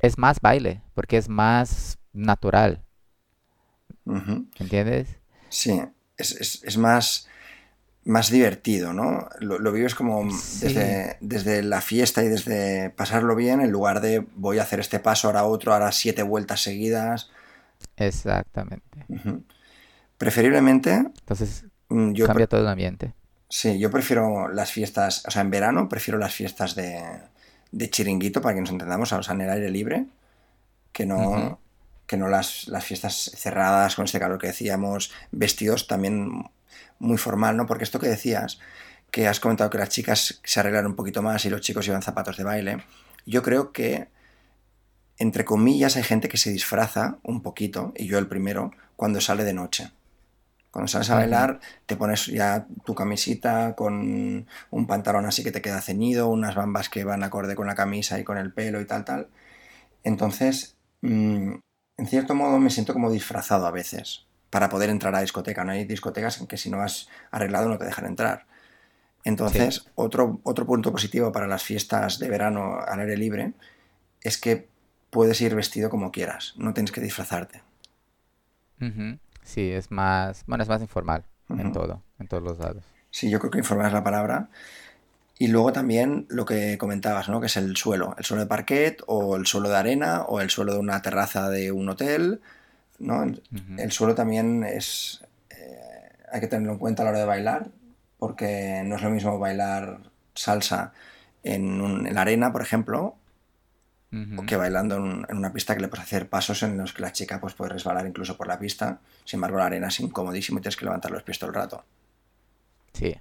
es 0.00 0.18
más 0.18 0.40
baile 0.40 0.82
porque 0.94 1.16
es 1.16 1.28
más 1.28 1.98
natural. 2.12 2.82
¿Entiendes? 4.58 5.08
Sí, 5.48 5.80
es, 6.16 6.78
más, 6.78 7.28
más 8.04 8.30
divertido, 8.30 8.92
¿no? 8.92 9.28
Lo, 9.40 9.72
vives 9.72 9.94
como 9.94 10.28
desde, 10.60 11.62
la 11.62 11.80
fiesta 11.80 12.22
y 12.22 12.28
desde 12.28 12.90
pasarlo 12.90 13.36
bien 13.36 13.60
en 13.60 13.70
lugar 13.70 14.00
de 14.00 14.26
voy 14.34 14.58
a 14.58 14.62
hacer 14.62 14.80
este 14.80 14.98
paso, 14.98 15.28
ahora 15.28 15.44
otro, 15.44 15.72
ahora 15.72 15.92
siete 15.92 16.22
vueltas 16.22 16.62
seguidas. 16.62 17.30
Exactamente. 17.96 19.06
Preferiblemente... 20.16 20.92
Entonces 20.92 21.64
mm, 21.88 22.12
yo 22.12 22.26
cambia 22.26 22.46
todo 22.46 22.60
el 22.62 22.68
ambiente. 22.68 23.14
Sí, 23.48 23.78
yo 23.78 23.90
prefiero 23.90 24.48
las 24.48 24.72
fiestas, 24.72 25.24
o 25.26 25.30
sea, 25.30 25.42
en 25.42 25.50
verano 25.50 25.88
prefiero 25.88 26.18
las 26.18 26.34
fiestas 26.34 26.74
de, 26.74 27.02
de 27.72 27.90
chiringuito, 27.90 28.42
para 28.42 28.54
que 28.54 28.60
nos 28.60 28.70
entendamos, 28.70 29.12
o 29.12 29.22
sea, 29.22 29.34
en 29.34 29.40
el 29.40 29.50
aire 29.50 29.70
libre, 29.70 30.06
que 30.92 31.06
no, 31.06 31.58
que 32.08 32.16
no 32.16 32.26
las, 32.26 32.66
las 32.68 32.84
fiestas 32.84 33.30
cerradas 33.36 33.94
con 33.94 34.06
este 34.06 34.18
calor 34.18 34.38
que 34.38 34.48
decíamos, 34.48 35.12
vestidos 35.30 35.86
también 35.86 36.50
muy 36.98 37.18
formal, 37.18 37.56
¿no? 37.56 37.66
Porque 37.66 37.84
esto 37.84 38.00
que 38.00 38.08
decías, 38.08 38.58
que 39.10 39.28
has 39.28 39.40
comentado 39.40 39.68
que 39.68 39.76
las 39.76 39.90
chicas 39.90 40.40
se 40.42 40.58
arreglan 40.58 40.86
un 40.86 40.96
poquito 40.96 41.20
más 41.20 41.44
y 41.44 41.50
los 41.50 41.60
chicos 41.60 41.84
llevan 41.84 42.00
zapatos 42.00 42.38
de 42.38 42.44
baile, 42.44 42.82
yo 43.26 43.42
creo 43.42 43.72
que, 43.72 44.08
entre 45.18 45.44
comillas, 45.44 45.96
hay 45.96 46.02
gente 46.02 46.30
que 46.30 46.38
se 46.38 46.50
disfraza 46.50 47.18
un 47.22 47.42
poquito, 47.42 47.92
y 47.94 48.06
yo 48.06 48.18
el 48.18 48.26
primero, 48.26 48.70
cuando 48.96 49.20
sale 49.20 49.44
de 49.44 49.52
noche. 49.52 49.92
Cuando 50.70 50.88
sales 50.88 51.10
a 51.10 51.16
bailar, 51.16 51.60
te 51.84 51.96
pones 51.96 52.26
ya 52.26 52.66
tu 52.86 52.94
camisita 52.94 53.74
con 53.74 54.46
un 54.70 54.86
pantalón 54.86 55.26
así 55.26 55.44
que 55.44 55.52
te 55.52 55.60
queda 55.60 55.82
ceñido, 55.82 56.28
unas 56.28 56.54
bambas 56.54 56.88
que 56.88 57.04
van 57.04 57.22
acorde 57.22 57.54
con 57.54 57.66
la 57.66 57.74
camisa 57.74 58.18
y 58.18 58.24
con 58.24 58.38
el 58.38 58.52
pelo 58.52 58.80
y 58.80 58.86
tal, 58.86 59.04
tal. 59.04 59.28
Entonces, 60.04 60.76
mm, 61.02 61.54
en 61.98 62.06
cierto 62.06 62.34
modo 62.34 62.58
me 62.58 62.70
siento 62.70 62.92
como 62.94 63.10
disfrazado 63.10 63.66
a 63.66 63.70
veces 63.70 64.24
para 64.50 64.68
poder 64.68 64.88
entrar 64.88 65.14
a 65.14 65.20
discoteca. 65.20 65.64
No 65.64 65.72
hay 65.72 65.84
discotecas 65.84 66.40
en 66.40 66.46
que 66.46 66.56
si 66.56 66.70
no 66.70 66.80
has 66.80 67.08
arreglado 67.30 67.68
no 67.68 67.76
te 67.76 67.84
dejan 67.84 68.06
entrar. 68.06 68.46
Entonces, 69.24 69.86
otro, 69.94 70.40
otro 70.44 70.64
punto 70.64 70.92
positivo 70.92 71.32
para 71.32 71.46
las 71.46 71.62
fiestas 71.62 72.18
de 72.18 72.30
verano 72.30 72.78
al 72.78 73.00
aire 73.00 73.16
libre 73.16 73.52
es 74.22 74.38
que 74.38 74.68
puedes 75.10 75.40
ir 75.40 75.54
vestido 75.54 75.90
como 75.90 76.12
quieras, 76.12 76.54
no 76.56 76.72
tienes 76.72 76.92
que 76.92 77.00
disfrazarte. 77.00 77.62
Sí, 79.42 79.70
es 79.72 79.90
más, 79.90 80.44
bueno, 80.46 80.62
es 80.62 80.68
más 80.68 80.80
informal 80.80 81.24
en 81.50 81.72
todo, 81.72 82.02
en 82.18 82.28
todos 82.28 82.42
los 82.42 82.58
lados. 82.58 82.84
Sí, 83.10 83.28
yo 83.28 83.38
creo 83.40 83.50
que 83.50 83.58
informal 83.58 83.88
es 83.88 83.92
la 83.92 84.04
palabra. 84.04 84.50
Y 85.38 85.46
luego 85.46 85.72
también 85.72 86.26
lo 86.28 86.44
que 86.44 86.76
comentabas, 86.78 87.28
¿no? 87.28 87.40
Que 87.40 87.46
es 87.46 87.56
el 87.56 87.76
suelo, 87.76 88.14
el 88.18 88.24
suelo 88.24 88.42
de 88.42 88.48
parquet 88.48 89.02
o 89.06 89.36
el 89.36 89.46
suelo 89.46 89.68
de 89.68 89.76
arena 89.76 90.22
o 90.22 90.40
el 90.40 90.50
suelo 90.50 90.72
de 90.72 90.80
una 90.80 91.00
terraza 91.00 91.48
de 91.48 91.70
un 91.70 91.88
hotel, 91.88 92.40
¿no? 92.98 93.24
El 93.78 93.92
suelo 93.92 94.16
también 94.16 94.64
es... 94.64 95.24
Eh, 95.50 96.10
hay 96.32 96.40
que 96.40 96.48
tenerlo 96.48 96.72
en 96.72 96.78
cuenta 96.78 97.02
a 97.02 97.04
la 97.04 97.10
hora 97.10 97.20
de 97.20 97.26
bailar, 97.26 97.68
porque 98.18 98.82
no 98.84 98.96
es 98.96 99.02
lo 99.02 99.10
mismo 99.10 99.38
bailar 99.38 100.00
salsa 100.34 100.92
en, 101.44 102.12
la 102.12 102.20
arena, 102.20 102.52
por 102.52 102.62
ejemplo, 102.62 103.14
o 104.36 104.42
que 104.44 104.56
bailando 104.56 104.96
en, 104.96 105.36
una 105.36 105.52
pista 105.52 105.76
que 105.76 105.82
le 105.82 105.88
puedes 105.88 106.04
hacer 106.04 106.28
pasos 106.28 106.64
en 106.64 106.78
los 106.78 106.92
que 106.92 107.02
la 107.02 107.12
chica 107.12 107.40
pues, 107.40 107.54
puede 107.54 107.74
resbalar 107.74 108.06
incluso 108.06 108.36
por 108.36 108.48
la 108.48 108.58
pista. 108.58 108.98
Sin 109.24 109.36
embargo, 109.36 109.58
la 109.58 109.66
arena 109.66 109.86
es 109.86 110.00
incomodísimo 110.00 110.58
y 110.58 110.62
tienes 110.62 110.76
que 110.76 110.84
levantar 110.84 111.12
los 111.12 111.22
pies 111.22 111.38
todo 111.38 111.50
el 111.50 111.54
rato. 111.54 111.84
Sí, 112.92 113.14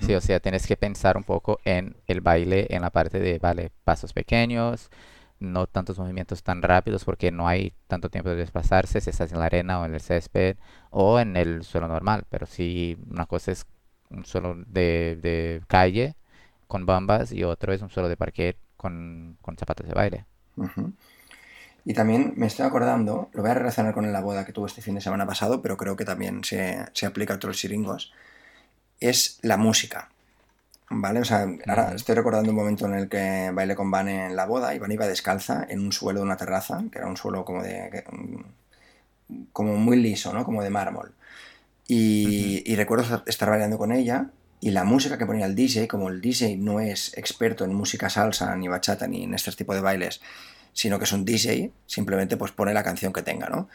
Sí, 0.00 0.14
o 0.14 0.20
sea, 0.20 0.40
tienes 0.40 0.66
que 0.66 0.76
pensar 0.76 1.16
un 1.16 1.24
poco 1.24 1.58
en 1.64 1.96
el 2.06 2.20
baile, 2.20 2.66
en 2.70 2.82
la 2.82 2.90
parte 2.90 3.18
de, 3.18 3.38
vale, 3.38 3.72
pasos 3.84 4.12
pequeños, 4.12 4.90
no 5.38 5.66
tantos 5.66 5.98
movimientos 5.98 6.42
tan 6.42 6.60
rápidos 6.60 7.04
porque 7.04 7.32
no 7.32 7.48
hay 7.48 7.72
tanto 7.86 8.10
tiempo 8.10 8.28
de 8.28 8.36
desplazarse 8.36 9.00
si 9.00 9.08
estás 9.08 9.32
en 9.32 9.38
la 9.38 9.46
arena 9.46 9.80
o 9.80 9.86
en 9.86 9.94
el 9.94 10.00
césped 10.00 10.56
o 10.90 11.18
en 11.18 11.36
el 11.36 11.64
suelo 11.64 11.88
normal. 11.88 12.24
Pero 12.28 12.46
sí, 12.46 12.98
una 13.10 13.24
cosa 13.24 13.52
es 13.52 13.66
un 14.10 14.26
suelo 14.26 14.54
de, 14.66 15.62
calle 15.66 16.14
con 16.66 16.84
bambas 16.84 17.32
y 17.32 17.42
otro 17.42 17.72
es 17.72 17.80
un 17.80 17.88
suelo 17.88 18.08
de 18.08 18.16
parquet 18.16 18.58
con, 18.76 19.38
zapatos 19.58 19.88
de 19.88 19.94
baile. 19.94 20.26
Y 21.86 21.94
también 21.94 22.34
me 22.36 22.46
estoy 22.46 22.66
acordando, 22.66 23.30
lo 23.32 23.42
voy 23.42 23.50
a 23.50 23.54
relacionar 23.54 23.94
con 23.94 24.12
la 24.12 24.20
boda 24.20 24.44
que 24.44 24.52
tuve 24.52 24.66
este 24.66 24.82
fin 24.82 24.94
de 24.94 25.00
semana 25.00 25.26
pasado, 25.26 25.62
pero 25.62 25.78
creo 25.78 25.96
que 25.96 26.04
también 26.04 26.44
se, 26.44 26.84
se 26.92 27.06
aplica 27.06 27.32
a 27.32 27.36
otros 27.36 27.56
chiringos 27.56 28.12
es 29.00 29.38
la 29.42 29.56
música. 29.56 30.10
¿Vale? 30.92 31.20
O 31.20 31.24
sea, 31.24 31.46
ahora 31.66 31.94
estoy 31.94 32.16
recordando 32.16 32.50
un 32.50 32.56
momento 32.56 32.86
en 32.86 32.94
el 32.94 33.08
que 33.08 33.50
bailé 33.54 33.76
con 33.76 33.90
Van 33.92 34.08
en 34.08 34.34
la 34.34 34.46
boda 34.46 34.74
y 34.74 34.80
Van 34.80 34.90
iba 34.90 35.06
descalza 35.06 35.64
en 35.68 35.80
un 35.80 35.92
suelo 35.92 36.18
de 36.20 36.26
una 36.26 36.36
terraza, 36.36 36.82
que 36.90 36.98
era 36.98 37.06
un 37.06 37.16
suelo 37.16 37.44
como 37.44 37.62
de. 37.62 38.04
como 39.52 39.76
muy 39.76 39.96
liso, 39.96 40.32
¿no? 40.32 40.44
Como 40.44 40.62
de 40.62 40.70
mármol. 40.70 41.14
Y, 41.86 42.74
recuerdo 42.76 43.24
estar 43.26 43.50
bailando 43.50 43.76
con 43.76 43.90
ella 43.90 44.30
y 44.60 44.70
la 44.70 44.84
música 44.84 45.18
que 45.18 45.26
ponía 45.26 45.46
el 45.46 45.56
DJ, 45.56 45.88
como 45.88 46.08
el 46.08 46.20
DJ 46.20 46.56
no 46.56 46.78
es 46.78 47.16
experto 47.16 47.64
en 47.64 47.74
música 47.74 48.08
salsa, 48.08 48.54
ni 48.54 48.68
bachata, 48.68 49.08
ni 49.08 49.24
en 49.24 49.34
este 49.34 49.50
tipo 49.52 49.74
de 49.74 49.80
bailes, 49.80 50.20
sino 50.72 50.98
que 50.98 51.04
es 51.04 51.12
un 51.12 51.24
DJ, 51.24 51.72
simplemente 51.86 52.36
pues 52.36 52.52
pone 52.52 52.74
la 52.74 52.84
canción 52.84 53.12
que 53.12 53.22
tenga, 53.22 53.48
¿no? 53.48 53.68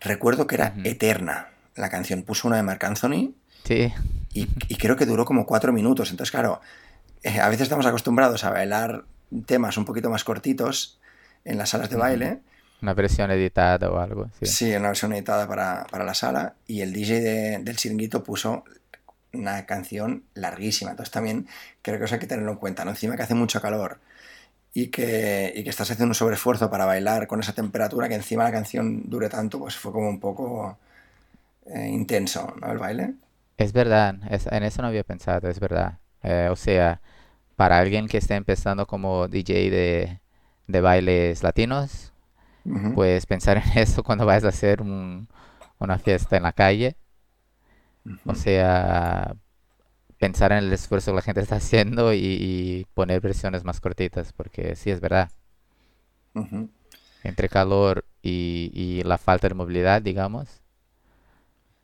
Recuerdo 0.00 0.46
que 0.46 0.54
era 0.54 0.74
eterna 0.84 1.48
la 1.74 1.90
canción. 1.90 2.22
Puso 2.22 2.48
una 2.48 2.56
de 2.56 2.62
Marc 2.62 2.84
Anthony. 2.84 3.34
Sí. 3.64 3.92
Y, 4.68 4.76
creo 4.76 4.96
que 4.96 5.06
duró 5.06 5.24
como 5.24 5.46
cuatro 5.46 5.72
minutos. 5.72 6.10
Entonces, 6.10 6.30
claro, 6.30 6.60
eh, 7.22 7.40
a 7.40 7.48
veces 7.48 7.62
estamos 7.62 7.86
acostumbrados 7.86 8.44
a 8.44 8.50
bailar 8.50 9.04
temas 9.46 9.76
un 9.76 9.84
poquito 9.84 10.10
más 10.10 10.24
cortitos 10.24 10.98
en 11.44 11.58
las 11.58 11.70
salas 11.70 11.90
de 11.90 11.96
baile. 11.96 12.40
Una 12.80 12.94
versión 12.94 13.30
editada 13.30 13.90
o 13.90 13.98
algo. 13.98 14.30
Sí, 14.42 14.72
una 14.74 14.88
versión 14.88 15.12
editada 15.12 15.48
para, 15.48 15.86
la 16.04 16.14
sala. 16.14 16.54
Y 16.66 16.82
el 16.82 16.92
DJ 16.92 17.58
del 17.60 17.76
chiringuito 17.76 18.22
puso 18.22 18.64
una 19.32 19.66
canción 19.66 20.24
larguísima. 20.34 20.92
Entonces 20.92 21.12
también 21.12 21.48
creo 21.82 21.98
que 21.98 22.04
eso 22.04 22.14
hay 22.14 22.20
que 22.20 22.26
tenerlo 22.26 22.52
en 22.52 22.58
cuenta. 22.58 22.84
¿no? 22.84 22.92
Encima 22.92 23.16
que 23.16 23.22
hace 23.22 23.34
mucho 23.34 23.60
calor 23.60 23.98
y 24.72 24.88
que, 24.88 25.52
y 25.56 25.64
que 25.64 25.70
estás 25.70 25.90
haciendo 25.90 26.10
un 26.10 26.14
sobreesfuerzo 26.14 26.70
para 26.70 26.84
bailar 26.84 27.26
con 27.26 27.40
esa 27.40 27.52
temperatura, 27.52 28.08
que 28.08 28.14
encima 28.14 28.44
la 28.44 28.52
canción 28.52 29.08
dure 29.10 29.28
tanto, 29.28 29.58
pues 29.58 29.76
fue 29.76 29.90
como 29.90 30.08
un 30.08 30.20
poco 30.20 30.78
eh, 31.66 31.88
intenso, 31.88 32.54
¿no? 32.60 32.70
El 32.70 32.78
baile. 32.78 33.14
Es 33.58 33.72
verdad, 33.74 34.16
es- 34.32 34.46
en 34.46 34.62
eso 34.64 34.82
no 34.82 34.88
había 34.88 35.04
pensado, 35.04 35.48
es 35.48 35.60
verdad. 35.60 36.00
Eh, 36.22 36.48
o 36.50 36.56
sea, 36.56 37.00
para 37.56 37.78
alguien 37.80 38.08
que 38.08 38.18
esté 38.18 38.34
empezando 38.36 38.86
como 38.86 39.28
DJ 39.28 39.54
de, 39.54 40.20
de 40.68 40.80
bailes 40.82 41.42
latinos, 41.42 42.12
Ujú. 42.64 42.90
pues 42.92 43.26
pensar 43.26 43.58
en 43.58 43.64
eso 43.78 44.02
cuando 44.04 44.26
vayas 44.26 44.44
a 44.46 44.48
hacer 44.50 44.82
un- 44.82 45.28
una 45.80 45.98
fiesta 45.98 46.36
en 46.38 46.44
la 46.44 46.52
calle, 46.52 46.96
o 48.24 48.34
sea, 48.34 49.34
pensar 50.18 50.52
en 50.52 50.58
el 50.60 50.74
esfuerzo 50.74 51.12
que 51.12 51.16
la 51.16 51.22
gente 51.22 51.42
está 51.42 51.56
haciendo 51.56 52.12
y, 52.14 52.18
y 52.22 52.86
poner 52.94 53.20
versiones 53.20 53.64
más 53.64 53.80
cortitas, 53.80 54.32
porque 54.34 54.76
sí, 54.76 54.90
es 54.90 55.00
verdad, 55.00 55.30
Ujú. 56.34 56.68
entre 57.22 57.48
calor 57.48 58.04
y, 58.22 58.70
y 58.74 59.02
la 59.04 59.18
falta 59.18 59.48
de 59.48 59.54
movilidad, 59.54 60.02
digamos, 60.02 60.62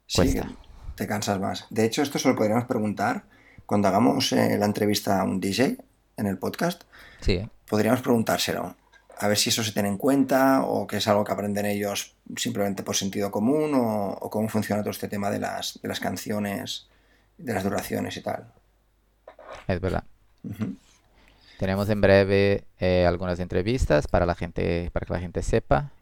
Sí, 0.07 0.35
cuesta. 0.35 0.57
Te 0.95 1.07
cansas 1.07 1.41
más. 1.41 1.67
De 1.71 1.85
hecho, 1.85 2.03
esto 2.03 2.19
se 2.19 2.29
lo 2.29 2.37
podríamos 2.37 2.65
preguntar 2.65 3.25
cuando 3.67 3.89
hagamos 3.89 4.33
eh, 4.33 4.57
la 4.59 4.67
entrevista 4.67 5.21
a 5.21 5.25
un 5.25 5.41
DJ 5.41 5.79
en 6.17 6.27
el 6.27 6.39
podcast. 6.39 6.85
Sí, 7.21 7.49
Podríamos 7.69 8.03
preguntárselo. 8.03 8.77
A 9.19 9.29
ver 9.29 9.39
si 9.39 9.49
eso 9.49 9.63
se 9.63 9.73
tiene 9.73 9.89
en 9.89 9.97
cuenta 9.97 10.63
o 10.63 10.87
que 10.87 10.99
es 10.99 11.09
algo 11.09 11.25
que 11.25 11.33
aprenden 11.33 11.67
ellos 11.67 12.15
simplemente 12.37 12.83
por 12.83 12.97
sentido 12.97 13.31
común 13.31 13.75
o, 13.75 14.11
o 14.11 14.31
cómo 14.31 14.49
funciona 14.49 14.83
todo 14.83 14.91
este 14.91 15.09
tema 15.09 15.31
de 15.31 15.39
las, 15.39 15.79
de 15.83 15.89
las 15.89 16.01
canciones, 16.01 16.89
de 17.39 17.55
las 17.55 17.65
duraciones 17.65 18.17
y 18.17 18.23
tal. 18.23 18.53
es 19.67 19.81
verdad. 19.81 20.05
Tenemos 21.59 21.89
en 21.89 22.01
breve 22.01 22.65
eh, 22.79 23.07
algunas 23.07 23.41
entrevistas 23.41 24.09
para 24.09 24.27
la 24.27 24.35
gente, 24.35 24.91
para 24.93 25.07
que 25.07 25.13
la 25.13 25.21
gente 25.21 25.43
sepa. 25.43 25.93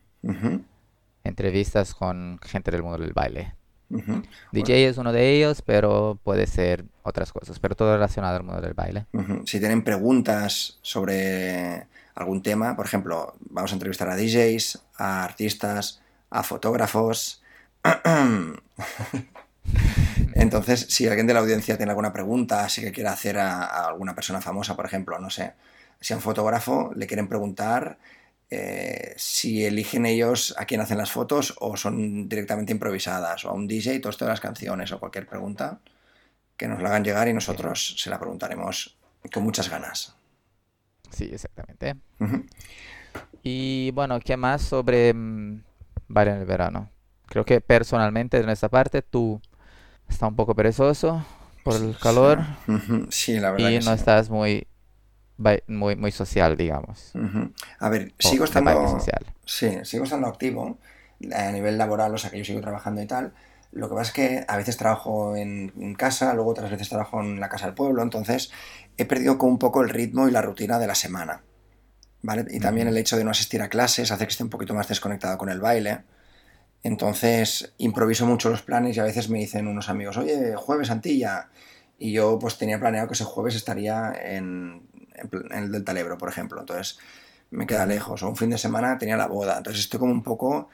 Entrevistas 1.24 1.94
con 1.94 2.38
gente 2.42 2.70
del 2.70 2.82
mundo 2.82 2.98
del 2.98 3.12
baile. 3.12 3.54
Ujú. 3.92 4.12
Bueno, 4.12 4.26
DJ 4.52 4.88
es 4.88 4.96
uno 4.96 5.12
de 5.12 5.36
ellos, 5.36 5.62
pero 5.62 6.18
puede 6.24 6.46
ser 6.46 6.84
otras 7.02 7.32
cosas, 7.32 7.58
pero 7.58 7.74
todo 7.74 7.92
relacionado 7.92 8.36
al 8.36 8.42
mundo 8.42 8.62
del 8.62 8.74
baile. 8.74 9.06
ujú. 9.12 9.46
Si 9.46 9.58
tienen 9.58 9.84
preguntas 9.84 10.78
sobre 10.82 11.86
algún 12.14 12.42
tema, 12.42 12.74
por 12.74 12.86
ejemplo, 12.86 13.34
vamos 13.50 13.72
a 13.72 13.74
entrevistar 13.74 14.08
a 14.08 14.16
DJs, 14.16 14.82
a 14.96 15.24
artistas, 15.24 16.00
a 16.30 16.42
fotógrafos. 16.42 17.42
Entonces, 20.34 20.86
si 20.88 21.06
alguien 21.06 21.26
de 21.26 21.34
la 21.34 21.40
audiencia 21.40 21.76
tiene 21.76 21.90
alguna 21.92 22.12
pregunta, 22.12 22.68
si 22.68 22.80
que 22.80 22.92
quiere 22.92 23.10
hacer 23.10 23.38
a, 23.38 23.64
a 23.64 23.88
alguna 23.88 24.14
persona 24.14 24.40
famosa, 24.40 24.74
por 24.76 24.86
ejemplo, 24.86 25.18
no 25.18 25.30
sé, 25.30 25.52
si 26.00 26.12
a 26.12 26.16
un 26.16 26.22
fotógrafo 26.22 26.92
le 26.96 27.06
quieren 27.06 27.28
preguntar 27.28 27.98
eh, 28.52 29.14
si 29.16 29.64
eligen 29.64 30.06
ellos 30.06 30.54
a 30.58 30.66
quién 30.66 30.80
hacen 30.82 30.98
las 30.98 31.10
fotos 31.12 31.54
o 31.60 31.76
son 31.76 32.28
directamente 32.28 32.72
improvisadas, 32.72 33.44
o 33.44 33.50
a 33.50 33.54
un 33.54 33.66
DJ, 33.66 34.00
todo 34.00 34.10
esto 34.10 34.24
de 34.26 34.30
las 34.32 34.40
canciones 34.40 34.92
o 34.92 35.00
cualquier 35.00 35.26
pregunta, 35.26 35.80
que 36.56 36.68
nos 36.68 36.82
la 36.82 36.90
hagan 36.90 37.04
llegar 37.04 37.28
y 37.28 37.34
nosotros 37.34 37.96
se 37.98 38.10
la 38.10 38.18
preguntaremos 38.20 38.96
con 39.32 39.44
muchas 39.44 39.70
ganas. 39.70 40.16
sí, 41.10 41.30
exactamente. 41.32 41.96
Y 43.42 43.90
bueno, 43.92 44.20
¿qué 44.20 44.36
más 44.36 44.62
sobre 44.62 45.12
mm, 45.14 45.62
baile 46.08 46.32
en 46.32 46.38
el 46.38 46.46
verano? 46.46 46.90
Creo 47.26 47.44
que 47.44 47.60
personalmente 47.60 48.38
en 48.38 48.50
esta 48.50 48.68
parte 48.68 49.02
tú 49.02 49.40
estás 50.08 50.28
un 50.28 50.36
poco 50.36 50.54
perezoso 50.54 51.24
por 51.62 51.76
el 51.76 51.98
calor 51.98 52.40
sí, 53.10 53.38
la 53.38 53.50
verdad 53.52 53.70
y 53.70 53.72
que 53.72 53.80
no 53.80 53.92
sí. 53.94 53.94
estás 53.94 54.30
muy, 54.30 54.66
muy, 55.66 55.96
muy 55.96 56.12
social, 56.12 56.56
digamos, 56.56 57.12
Ujú. 57.14 57.52
A 57.78 57.88
ver, 57.88 58.12
sigo 58.18 58.44
estando, 58.44 58.98
social. 58.98 59.26
sí, 59.44 59.78
sigo 59.84 60.04
estando 60.04 60.28
activo 60.28 60.78
a 61.34 61.50
nivel 61.52 61.78
laboral, 61.78 62.14
o 62.14 62.18
sea 62.18 62.30
que 62.30 62.38
yo 62.38 62.44
sigo 62.44 62.60
trabajando 62.60 63.02
y 63.02 63.06
tal. 63.06 63.32
Lo 63.70 63.88
que 63.88 63.94
pasa 63.94 64.08
es 64.08 64.12
que 64.12 64.44
a 64.48 64.56
veces 64.56 64.76
trabajo 64.76 65.34
en, 65.36 65.72
en 65.78 65.94
casa, 65.94 66.34
luego 66.34 66.50
otras 66.50 66.70
veces 66.70 66.88
trabajo 66.88 67.20
en 67.20 67.40
la 67.40 67.48
casa 67.48 67.66
del 67.66 67.74
pueblo, 67.74 68.02
entonces 68.02 68.50
he 68.96 69.04
perdido 69.06 69.38
como 69.38 69.52
un 69.52 69.58
poco 69.58 69.82
el 69.82 69.88
ritmo 69.88 70.28
y 70.28 70.30
la 70.30 70.42
rutina 70.42 70.78
de 70.78 70.86
la 70.86 70.94
semana, 70.94 71.42
¿vale? 72.22 72.44
Y 72.50 72.60
también 72.60 72.88
el 72.88 72.98
hecho 72.98 73.16
de 73.16 73.24
no 73.24 73.30
asistir 73.30 73.62
a 73.62 73.68
clases 73.68 74.10
hace 74.10 74.26
que 74.26 74.30
esté 74.30 74.42
un 74.42 74.50
poquito 74.50 74.74
más 74.74 74.88
desconectado 74.88 75.38
con 75.38 75.48
el 75.48 75.60
baile. 75.60 76.02
Entonces 76.82 77.72
improviso 77.78 78.26
mucho 78.26 78.50
los 78.50 78.62
planes 78.62 78.96
y 78.96 79.00
a 79.00 79.04
veces 79.04 79.28
me 79.30 79.38
dicen 79.38 79.68
unos 79.68 79.88
amigos, 79.88 80.16
oye, 80.16 80.54
jueves 80.56 80.90
Antilla. 80.90 81.48
Y 81.98 82.12
yo 82.12 82.38
pues 82.38 82.58
tenía 82.58 82.80
planeado 82.80 83.06
que 83.06 83.14
ese 83.14 83.24
jueves 83.24 83.54
estaría 83.54 84.12
en, 84.20 84.82
en 85.14 85.74
el 85.74 85.84
del 85.84 85.96
Ebro, 85.96 86.18
por 86.18 86.28
ejemplo. 86.28 86.60
Entonces 86.60 86.98
me 87.50 87.66
queda 87.66 87.86
lejos. 87.86 88.22
O 88.22 88.28
un 88.28 88.36
fin 88.36 88.50
de 88.50 88.58
semana 88.58 88.98
tenía 88.98 89.16
la 89.16 89.26
boda. 89.26 89.58
Entonces 89.58 89.82
estoy 89.82 90.00
como 90.00 90.12
un 90.12 90.22
poco 90.22 90.68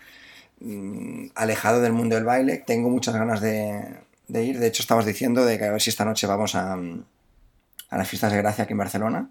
mm, 0.61 1.29
alejado 1.35 1.81
del 1.81 1.92
mundo 1.92 2.14
del 2.14 2.24
baile. 2.24 2.62
Tengo 2.66 2.90
muchas 2.90 3.14
ganas 3.14 3.40
de, 3.40 3.85
de 4.29 4.44
ir. 4.44 4.59
De 4.59 4.66
hecho, 4.68 4.83
estamos 4.83 5.05
diciendo 5.05 5.44
de 5.44 5.59
que 5.59 5.64
a 5.64 5.72
ver 5.72 5.83
si 5.83 5.90
esta 5.90 6.05
noche 6.05 6.27
vamos 6.27 6.55
a, 6.55 6.74
a 6.74 7.98
las 7.98 8.09
fiestas 8.09 8.33
de 8.33 8.38
Gracia 8.38 8.64
aquí 8.64 8.72
en 8.72 8.79
Barcelona. 8.79 9.31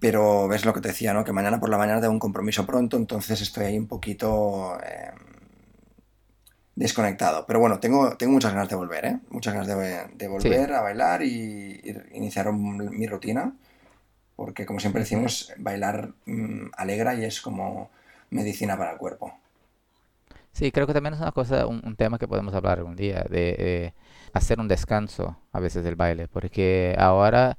Pero 0.00 0.48
ves 0.48 0.64
lo 0.64 0.74
que 0.74 0.80
te 0.80 0.88
decía, 0.88 1.12
¿no? 1.12 1.22
Que 1.22 1.32
mañana 1.32 1.60
por 1.60 1.68
la 1.68 1.78
mañana 1.78 2.00
tengo 2.00 2.12
un 2.12 2.18
compromiso 2.18 2.66
pronto, 2.66 2.96
entonces 2.96 3.40
estoy 3.40 3.66
ahí 3.66 3.78
un 3.78 3.86
poquito 3.86 4.76
eh, 4.84 5.12
desconectado. 6.76 7.46
Pero 7.46 7.60
bueno, 7.60 7.80
tengo, 7.80 8.16
tengo 8.16 8.32
muchas 8.32 8.52
ganas 8.54 8.68
de 8.68 8.76
volver, 8.76 9.04
¿eh? 9.06 9.20
Muchas 9.30 9.54
ganas 9.54 9.68
de, 9.68 10.06
de 10.14 10.28
Sí, 10.38 10.50
volver 10.50 10.72
a 10.72 10.80
bailar 10.82 11.22
y, 11.22 11.80
y 11.84 11.94
iniciar 12.16 12.48
un- 12.48 12.90
mi 12.98 13.06
rutina, 13.06 13.54
porque 14.36 14.66
como 14.66 14.80
siempre 14.80 15.02
decimos, 15.02 15.52
bailar 15.58 16.14
mm, 16.26 16.70
alegra 16.76 17.14
y 17.14 17.24
es 17.24 17.40
como 17.42 17.90
medicina 18.30 18.76
para 18.78 18.92
el 18.92 18.98
cuerpo. 18.98 19.34
Sí, 20.52 20.70
creo 20.72 20.86
que 20.86 20.92
también 20.92 21.14
es 21.14 21.20
una 21.20 21.32
cosa, 21.32 21.66
un, 21.66 21.80
un 21.84 21.96
tema 21.96 22.18
que 22.18 22.28
podemos 22.28 22.54
hablar 22.54 22.78
algún 22.78 22.96
día, 22.96 23.24
de 23.30 23.56
eh, 23.58 23.94
hacer 24.32 24.60
un 24.60 24.68
descanso 24.68 25.38
a 25.52 25.60
veces 25.60 25.84
del 25.84 25.96
baile, 25.96 26.28
porque 26.28 26.94
ahora 26.98 27.58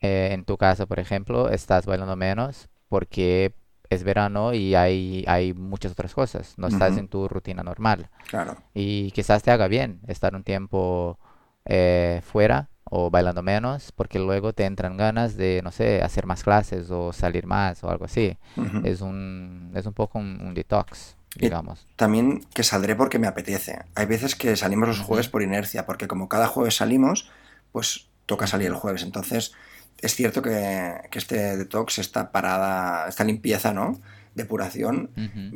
eh, 0.00 0.30
en 0.32 0.44
tu 0.44 0.56
casa, 0.56 0.86
por 0.86 0.98
ejemplo, 0.98 1.48
estás 1.50 1.86
bailando 1.86 2.16
menos 2.16 2.68
porque 2.88 3.54
es 3.94 4.04
verano 4.04 4.54
y 4.54 4.74
hay, 4.74 5.24
hay 5.28 5.54
muchas 5.54 5.92
otras 5.92 6.14
cosas, 6.14 6.54
no 6.58 6.66
estás 6.68 6.96
Ujú, 6.96 6.98
en 6.98 7.08
tu 7.08 7.28
rutina 7.28 7.62
normal 7.62 8.08
claro. 8.28 8.56
y 8.74 9.10
quizás 9.12 9.42
te 9.42 9.50
haga 9.50 9.68
bien 9.68 10.00
estar 10.08 10.34
un 10.34 10.44
tiempo 10.44 11.18
eh, 11.64 12.20
fuera 12.24 12.68
o 12.84 13.10
bailando 13.10 13.42
menos, 13.42 13.92
porque 13.92 14.18
luego 14.18 14.52
te 14.52 14.64
entran 14.64 14.96
ganas 14.96 15.36
de, 15.36 15.60
no 15.64 15.72
sé, 15.72 16.02
hacer 16.02 16.26
más 16.26 16.42
clases 16.44 16.90
o 16.90 17.12
salir 17.12 17.46
más 17.46 17.82
o 17.84 17.90
algo 17.90 18.04
así. 18.04 18.36
Ujú. 18.56 18.80
Es 18.82 19.00
un, 19.00 19.72
es 19.74 19.86
un 19.86 19.94
poco 19.94 20.18
un, 20.18 20.40
un 20.42 20.54
detox, 20.54 21.16
Y 21.38 21.50
digamos. 21.50 21.86
también 21.96 22.44
que 22.54 22.62
saldré 22.62 22.94
porque 22.96 23.18
me 23.18 23.26
apetece. 23.26 23.80
Hay 23.94 24.06
veces 24.06 24.34
que 24.36 24.56
salimos 24.56 24.88
los 24.88 25.00
jueves 25.00 25.28
por 25.28 25.42
inercia, 25.42 25.86
porque 25.86 26.08
como 26.08 26.28
cada 26.28 26.46
jueves 26.48 26.76
salimos, 26.76 27.30
pues 27.72 28.08
toca 28.26 28.46
salir 28.46 28.68
el 28.68 28.74
jueves. 28.74 29.02
Entonces, 29.02 29.52
es 29.98 30.14
cierto 30.14 30.42
que, 30.42 30.94
que 31.10 31.18
este 31.18 31.56
detox, 31.56 31.98
esta 31.98 32.32
parada, 32.32 33.08
esta 33.08 33.24
limpieza, 33.24 33.72
¿no? 33.72 34.00
Depuración, 34.34 35.10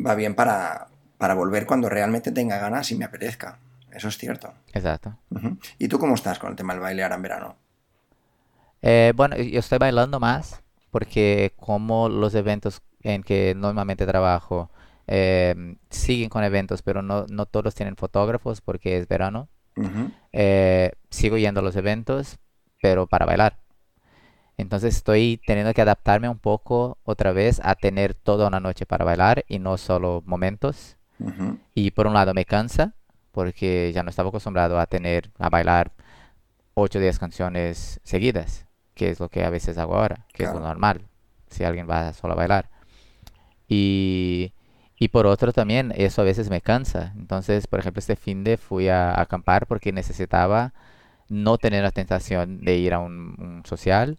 va 0.05 0.15
bien 0.15 0.35
para, 0.35 0.89
para 1.19 1.35
volver 1.35 1.67
cuando 1.67 1.89
realmente 1.89 2.33
tenga 2.33 2.59
ganas 2.59 2.91
y 2.91 2.97
me 2.97 3.05
apetezca. 3.05 3.59
Eso 3.91 4.09
es 4.09 4.19
cierto. 4.19 4.53
Exacto. 4.73 5.17
¿Y 5.79 5.89
tú 5.89 5.99
cómo 5.99 6.15
estás 6.15 6.39
con 6.39 6.51
el 6.51 6.57
tema 6.57 6.75
del 6.75 6.83
baile 6.83 7.03
ahora 7.03 7.17
en 7.17 7.23
verano? 7.23 7.57
Eh, 8.83 9.13
bueno, 9.17 9.37
yo 9.37 9.59
estoy 9.59 9.79
bailando 9.79 10.21
más 10.21 10.63
porque 10.91 11.53
como 11.57 12.09
los 12.09 12.35
eventos 12.35 12.83
en 13.03 13.23
que 13.23 13.55
normalmente 13.57 14.07
trabajo 14.07 14.71
em, 15.07 15.77
siguen 15.91 16.29
con 16.29 16.45
eventos, 16.45 16.83
pero 16.83 17.03
no, 17.03 17.27
no 17.29 17.47
todos 17.47 17.75
tienen 17.75 17.97
fotógrafos 17.97 18.61
porque 18.61 18.99
es 18.99 19.09
verano, 19.09 19.49
eh, 20.33 20.93
sigo 21.11 21.37
yendo 21.37 21.61
a 21.61 21.63
los 21.63 21.77
eventos, 21.77 22.39
pero 22.81 23.07
para 23.07 23.27
bailar. 23.27 23.59
Entonces 24.59 24.97
estoy 24.97 25.41
teniendo 25.47 25.75
que 25.75 25.83
adaptarme 25.83 26.29
un 26.29 26.39
poco 26.39 26.99
otra 27.05 27.33
vez 27.33 27.61
a 27.63 27.75
tener 27.75 28.15
toda 28.15 28.49
una 28.49 28.61
noche 28.61 28.87
para 28.87 29.05
bailar 29.05 29.45
y 29.49 29.59
no 29.59 29.77
solo 29.77 30.23
momentos. 30.27 30.97
Ujú. 31.19 31.59
Y 31.75 31.91
por 31.93 32.07
un 32.07 32.15
lado 32.15 32.35
me 32.35 32.45
cansa 32.47 32.95
porque 33.33 33.93
ya 33.95 34.03
no 34.03 34.11
estaba 34.11 34.31
acostumbrado 34.31 34.79
a 34.81 34.87
tener, 34.87 35.31
a 35.39 35.51
bailar 35.51 35.93
8 36.75 36.99
o 36.99 37.03
10 37.03 37.19
canciones 37.19 38.01
seguidas, 38.05 38.67
que 38.95 39.11
es 39.11 39.21
lo 39.21 39.29
que 39.29 39.45
a 39.45 39.51
veces 39.51 39.79
hago 39.79 39.97
ahora, 39.97 40.27
que 40.33 40.45
es 40.45 40.53
lo 40.53 40.61
Claro. 40.61 40.69
normal, 40.69 41.03
si 41.49 41.65
alguien 41.65 41.89
va 41.89 42.13
solo 42.15 42.35
a 42.35 42.37
bailar. 42.37 42.71
Y, 43.69 44.53
y 44.99 45.09
por 45.09 45.27
otro 45.27 45.53
también, 45.53 45.93
eso 45.97 46.23
a 46.23 46.25
veces 46.25 46.51
me 46.51 46.61
cansa. 46.61 47.13
Entonces, 47.17 47.67
por 47.67 47.81
ejemplo, 47.81 47.99
este 48.01 48.17
fin 48.17 48.45
de 48.45 48.57
fui 48.57 48.89
a, 48.89 49.11
a 49.13 49.23
acampar 49.23 49.67
porque 49.67 49.93
necesitaba 49.93 50.73
no 51.29 51.59
tener 51.59 51.83
la 51.85 51.93
tentación 51.93 52.61
de 52.63 52.77
ir 52.79 52.95
a 52.95 53.01
un, 53.01 53.37
un 53.41 53.63
social 53.67 54.19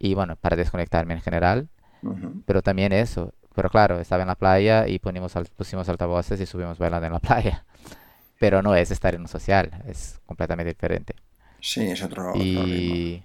y 0.00 0.14
bueno, 0.14 0.36
para 0.36 0.56
desconectarme 0.56 1.14
en 1.14 1.22
general, 1.22 1.70
Ujú. 2.02 2.42
pero 2.46 2.62
también 2.62 2.92
eso. 2.92 3.34
Pero 3.54 3.70
claro, 3.70 4.00
estaba 4.00 4.22
en 4.22 4.28
la 4.28 4.36
playa 4.36 4.88
y 4.88 4.98
ponimos, 5.00 5.34
pusimos 5.56 5.88
altavoces 5.88 6.40
y 6.40 6.46
subimos 6.46 6.78
bailando 6.78 7.06
en 7.06 7.12
la 7.14 7.20
playa. 7.20 7.64
Pero 8.38 8.62
no 8.62 8.74
es 8.76 8.90
estar 8.90 9.14
en 9.14 9.22
un 9.22 9.28
social, 9.28 9.82
es 9.86 10.20
completamente 10.26 10.70
diferente. 10.74 11.14
Sí, 11.68 11.84
es 11.92 12.02
otro, 12.02 12.36
otro 12.38 12.66
ritmo. 12.66 13.02
Y 13.02 13.24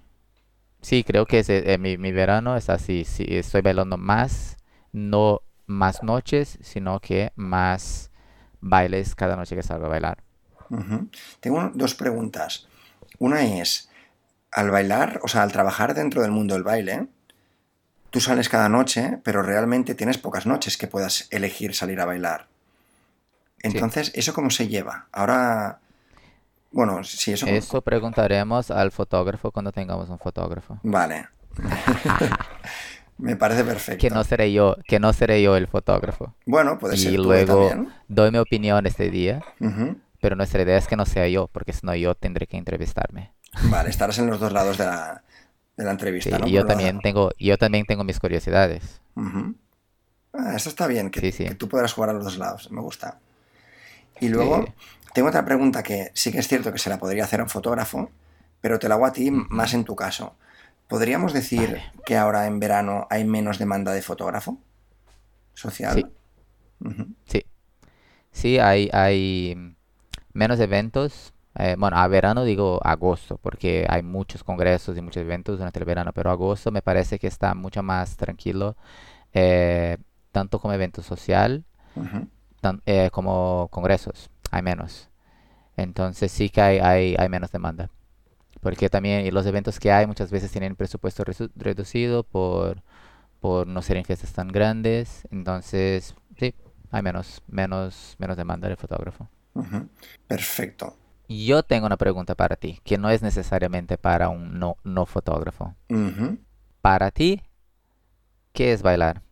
Sí, 0.82 1.04
creo 1.04 1.26
que 1.26 1.40
ese- 1.40 1.72
eh, 1.74 1.78
mi, 1.78 1.98
mi 1.98 2.12
verano 2.12 2.56
es 2.56 2.70
así. 2.70 3.04
Sí, 3.04 3.26
estoy 3.28 3.62
bailando 3.62 3.96
más, 3.98 4.56
no 4.92 5.42
más 5.66 6.02
noches, 6.04 6.58
sino 6.62 7.00
que 7.00 7.32
más 7.36 8.10
bailes 8.60 9.14
cada 9.16 9.36
noche 9.36 9.56
que 9.56 9.62
salgo 9.64 9.86
a 9.86 9.90
bailar. 9.90 10.18
Ujú. 10.70 11.08
Tengo 11.40 11.58
un- 11.58 11.72
dos 11.78 11.94
preguntas. 11.94 12.66
Una 13.18 13.42
es, 13.60 13.88
al 14.52 14.70
bailar, 14.70 15.20
o 15.22 15.28
sea, 15.28 15.42
al 15.42 15.52
trabajar 15.52 15.94
dentro 15.94 16.22
del 16.22 16.30
mundo 16.30 16.54
del 16.54 16.62
baile, 16.62 17.06
tú 18.10 18.20
sales 18.20 18.48
cada 18.48 18.68
noche, 18.68 19.18
pero 19.22 19.42
realmente 19.42 19.94
tienes 19.94 20.18
pocas 20.18 20.46
noches 20.46 20.76
que 20.76 20.86
puedas 20.86 21.28
elegir 21.30 21.74
salir 21.74 22.00
a 22.00 22.06
bailar. 22.06 22.46
Entonces, 23.62 24.12
¿eso 24.14 24.32
cómo 24.32 24.50
se 24.50 24.68
lleva? 24.68 25.06
Ahora, 25.12 25.80
bueno, 26.70 27.02
si 27.04 27.32
eso... 27.32 27.46
Eso 27.46 27.80
preguntaremos 27.82 28.70
al 28.70 28.92
fotógrafo 28.92 29.50
cuando 29.50 29.72
tengamos 29.72 30.08
un 30.08 30.18
fotógrafo. 30.18 30.78
Vale. 30.82 31.28
Me 33.18 33.34
parece 33.34 33.64
perfecto. 33.64 34.00
Que 34.00 34.10
no 34.10 34.22
seré 34.24 34.52
yo, 34.52 34.76
que 34.86 35.00
no 35.00 35.12
seré 35.12 35.42
yo 35.42 35.56
el 35.56 35.68
fotógrafo. 35.68 36.34
Bueno, 36.44 36.78
puede 36.78 36.98
ser 36.98 37.14
Y 37.14 37.16
luego 37.16 37.68
también. 37.68 37.92
doy 38.08 38.30
mi 38.30 38.38
opinión 38.38 38.86
este 38.86 39.10
día, 39.10 39.42
pero 40.20 40.36
nuestra 40.36 40.62
idea 40.62 40.76
es 40.76 40.86
que 40.86 40.96
no 40.96 41.06
sea 41.06 41.26
yo, 41.26 41.48
porque 41.48 41.72
si 41.72 41.86
no 41.86 41.94
yo 41.94 42.14
tendré 42.14 42.46
que 42.46 42.58
entrevistarme. 42.58 43.32
Vale, 43.62 43.90
estarás 43.90 44.18
en 44.18 44.28
los 44.28 44.40
dos 44.40 44.52
lados 44.52 44.78
de 44.78 44.84
la, 44.86 45.22
de 45.76 45.84
la 45.84 45.90
Sí, 46.18 46.30
entrevista, 46.30 46.38
¿no? 46.38 46.50
y 46.50 46.52
yo 46.52 46.64
Por 46.64 46.66
la- 46.66 46.74
también 46.74 47.00
tengo, 47.00 47.30
yo 47.38 47.56
también 47.58 47.86
tengo 47.86 48.04
mis 48.04 48.20
curiosidades. 48.20 49.00
Ah, 50.32 50.54
eso 50.56 50.68
está 50.68 50.86
bien, 50.86 51.10
que, 51.10 51.20
Sí, 51.20 51.32
sí. 51.32 51.46
que 51.46 51.54
tú 51.54 51.68
podrás 51.68 51.92
jugar 51.94 52.10
a 52.10 52.12
los 52.12 52.24
dos 52.24 52.38
lados, 52.38 52.70
me 52.70 52.80
gusta. 52.80 53.18
Y 54.20 54.28
luego, 54.28 54.74
tengo 55.14 55.28
otra 55.28 55.44
pregunta 55.44 55.82
que 55.82 56.10
sí 56.14 56.32
que 56.32 56.38
es 56.38 56.48
cierto 56.48 56.72
que 56.72 56.78
se 56.78 56.90
la 56.90 56.98
podría 56.98 57.24
hacer 57.24 57.40
a 57.40 57.44
un 57.44 57.48
fotógrafo, 57.50 58.10
pero 58.60 58.78
te 58.78 58.88
la 58.88 58.94
hago 58.96 59.06
a 59.06 59.12
ti 59.12 59.30
más 59.30 59.74
en 59.74 59.84
tu 59.84 59.94
caso. 59.96 60.34
¿Podríamos 60.88 61.32
decir 61.32 61.70
Vale. 61.70 61.92
que 62.04 62.16
ahora 62.16 62.46
en 62.46 62.60
verano 62.60 63.06
hay 63.10 63.24
menos 63.24 63.58
demanda 63.58 63.92
de 63.92 64.02
fotógrafo 64.02 64.58
social? 65.54 65.96
Sí. 65.96 66.12
Sí, 67.26 67.42
sí, 68.32 68.58
hay, 68.58 68.90
hay 68.92 69.76
menos 70.34 70.60
eventos. 70.60 71.34
Eh, 71.58 71.76
bueno, 71.78 71.96
a 71.98 72.06
verano 72.08 72.44
digo 72.44 72.80
agosto, 72.84 73.38
porque 73.38 73.86
hay 73.88 74.02
muchos 74.02 74.44
congresos 74.44 74.96
y 74.96 75.02
muchos 75.02 75.22
eventos 75.22 75.58
durante 75.58 75.78
el 75.78 75.84
verano, 75.84 76.12
pero 76.14 76.30
agosto 76.30 76.70
me 76.72 76.82
parece 76.82 77.18
que 77.18 77.26
está 77.28 77.54
mucho 77.54 77.82
más 77.82 78.16
tranquilo, 78.16 78.76
eh, 79.34 79.98
tanto 80.32 80.60
como 80.60 80.74
evento 80.74 81.02
social 81.02 81.64
tan- 82.60 82.82
eh, 82.86 83.10
como 83.12 83.68
congresos, 83.70 84.30
hay 84.50 84.62
menos. 84.62 85.10
Entonces 85.76 86.32
sí 86.32 86.50
que 86.50 86.60
hay, 86.62 86.78
hay, 86.80 87.16
hay 87.18 87.28
menos 87.28 87.52
demanda. 87.52 87.90
Porque 88.60 88.90
también 88.90 89.26
y 89.26 89.30
los 89.30 89.46
eventos 89.46 89.80
que 89.80 89.92
hay 89.92 90.06
muchas 90.06 90.30
veces 90.30 90.50
tienen 90.52 90.76
presupuesto 90.76 91.24
resu- 91.24 91.50
reducido 91.56 92.24
por, 92.24 92.82
por 93.40 93.66
no 93.66 93.82
ser 93.82 93.98
en 93.98 94.04
fiestas 94.04 94.32
tan 94.34 94.48
grandes. 94.48 95.26
Entonces, 95.30 96.14
sí, 96.38 96.54
hay 96.90 97.02
menos, 97.02 97.42
menos, 97.48 98.16
menos 98.18 98.36
demanda 98.36 98.68
del 98.68 98.76
fotógrafo. 98.76 99.28
Perfecto. 100.26 100.96
Yo 101.28 101.62
tengo 101.62 101.86
una 101.86 101.96
pregunta 101.96 102.34
para 102.34 102.56
ti, 102.56 102.80
que 102.84 102.98
no 102.98 103.10
es 103.10 103.22
necesariamente 103.22 103.98
para 103.98 104.28
un 104.28 104.58
no, 104.58 104.76
no 104.84 105.06
fotógrafo. 105.06 105.74
Para 106.80 107.10
ti, 107.10 107.42
¿qué 108.52 108.72
es 108.72 108.82
bailar? 108.82 109.22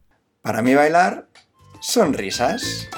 Para 0.42 0.60
mí 0.60 0.74
bailar, 0.74 1.28
sonrisas. 1.80 2.88